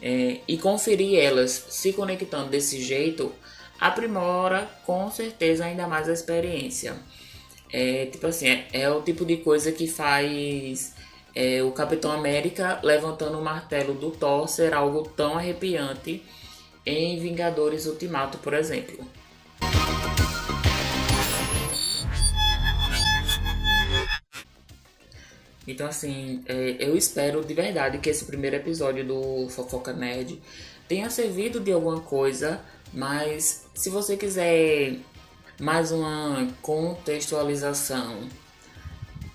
é, 0.00 0.38
e 0.46 0.56
conferir 0.56 1.18
elas 1.18 1.50
se 1.68 1.92
conectando 1.92 2.50
desse 2.50 2.80
jeito, 2.80 3.32
aprimora 3.80 4.70
com 4.86 5.10
certeza 5.10 5.64
ainda 5.64 5.88
mais 5.88 6.08
a 6.08 6.12
experiência. 6.12 6.94
É, 7.72 8.06
tipo 8.06 8.28
assim, 8.28 8.46
é, 8.46 8.68
é 8.72 8.90
o 8.90 9.02
tipo 9.02 9.24
de 9.24 9.38
coisa 9.38 9.72
que 9.72 9.88
faz 9.88 10.94
é, 11.34 11.60
o 11.64 11.72
Capitão 11.72 12.12
América 12.12 12.78
levantando 12.84 13.40
o 13.40 13.44
martelo 13.44 13.92
do 13.92 14.12
Thor 14.12 14.46
ser 14.48 14.72
algo 14.72 15.02
tão 15.02 15.36
arrepiante 15.36 16.22
em 16.86 17.18
Vingadores 17.18 17.86
Ultimato, 17.86 18.38
por 18.38 18.54
exemplo. 18.54 19.04
Então, 25.68 25.86
assim, 25.86 26.42
é, 26.46 26.76
eu 26.80 26.96
espero 26.96 27.44
de 27.44 27.52
verdade 27.52 27.98
que 27.98 28.08
esse 28.08 28.24
primeiro 28.24 28.56
episódio 28.56 29.06
do 29.06 29.50
Fofoca 29.50 29.92
Nerd 29.92 30.40
tenha 30.88 31.10
servido 31.10 31.60
de 31.60 31.70
alguma 31.70 32.00
coisa, 32.00 32.62
mas 32.90 33.66
se 33.74 33.90
você 33.90 34.16
quiser 34.16 34.96
mais 35.60 35.92
uma 35.92 36.48
contextualização 36.62 38.30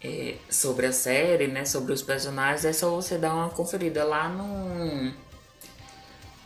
é, 0.03 0.37
sobre 0.49 0.87
a 0.87 0.91
série, 0.91 1.45
né, 1.45 1.65
sobre 1.65 1.93
os 1.93 2.01
personagens, 2.01 2.65
é 2.65 2.73
só 2.73 2.89
você 2.89 3.19
dar 3.19 3.35
uma 3.35 3.49
conferida 3.49 4.03
lá 4.03 4.27
no 4.27 5.13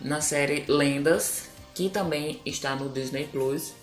na 0.01 0.19
série 0.19 0.65
Lendas, 0.67 1.49
que 1.73 1.89
também 1.89 2.41
está 2.45 2.75
no 2.75 2.89
Disney 2.89 3.25
Plus, 3.31 3.73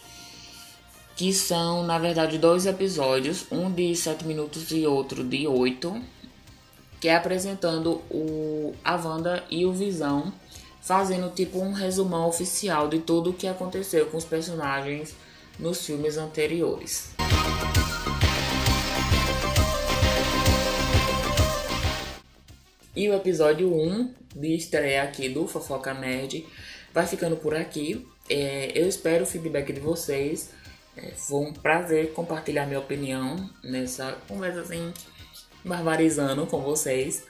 que 1.16 1.32
são 1.32 1.84
na 1.84 1.98
verdade 1.98 2.38
dois 2.38 2.66
episódios, 2.66 3.46
um 3.50 3.70
de 3.70 3.94
7 3.94 4.24
minutos 4.24 4.70
e 4.72 4.86
outro 4.86 5.22
de 5.22 5.46
8, 5.46 6.02
que 7.00 7.08
é 7.08 7.14
apresentando 7.14 8.02
o 8.10 8.74
a 8.84 8.96
Wanda 8.96 9.44
e 9.50 9.64
o 9.64 9.72
Visão, 9.72 10.32
fazendo 10.80 11.32
tipo 11.32 11.60
um 11.60 11.72
resumão 11.72 12.28
oficial 12.28 12.88
de 12.88 12.98
tudo 12.98 13.30
o 13.30 13.34
que 13.34 13.46
aconteceu 13.46 14.06
com 14.06 14.16
os 14.16 14.24
personagens 14.24 15.14
nos 15.58 15.86
filmes 15.86 16.16
anteriores. 16.16 17.10
E 22.96 23.08
o 23.08 23.14
episódio 23.14 23.72
1 23.72 24.14
de 24.36 24.54
estreia 24.54 25.02
aqui 25.02 25.28
do 25.28 25.46
Fofoca 25.46 25.92
Nerd 25.94 26.46
vai 26.92 27.06
ficando 27.06 27.36
por 27.36 27.54
aqui. 27.54 28.06
É, 28.28 28.72
eu 28.74 28.88
espero 28.88 29.24
o 29.24 29.26
feedback 29.26 29.72
de 29.72 29.80
vocês. 29.80 30.50
É, 30.96 31.10
foi 31.12 31.46
um 31.46 31.52
prazer 31.52 32.12
compartilhar 32.12 32.66
minha 32.66 32.78
opinião 32.78 33.50
nessa 33.62 34.12
conversa 34.28 34.60
assim, 34.60 34.92
barbarizando 35.64 36.46
com 36.46 36.60
vocês. 36.60 37.24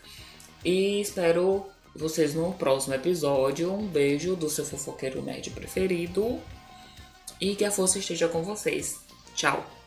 E 0.64 1.00
espero 1.00 1.66
vocês 1.94 2.34
no 2.34 2.52
próximo 2.52 2.94
episódio. 2.94 3.72
Um 3.72 3.86
beijo 3.86 4.36
do 4.36 4.50
seu 4.50 4.64
fofoqueiro 4.64 5.22
nerd 5.22 5.50
preferido. 5.50 6.40
E 7.40 7.54
que 7.54 7.64
a 7.64 7.70
força 7.70 7.98
esteja 7.98 8.28
com 8.28 8.42
vocês. 8.42 9.00
Tchau! 9.34 9.83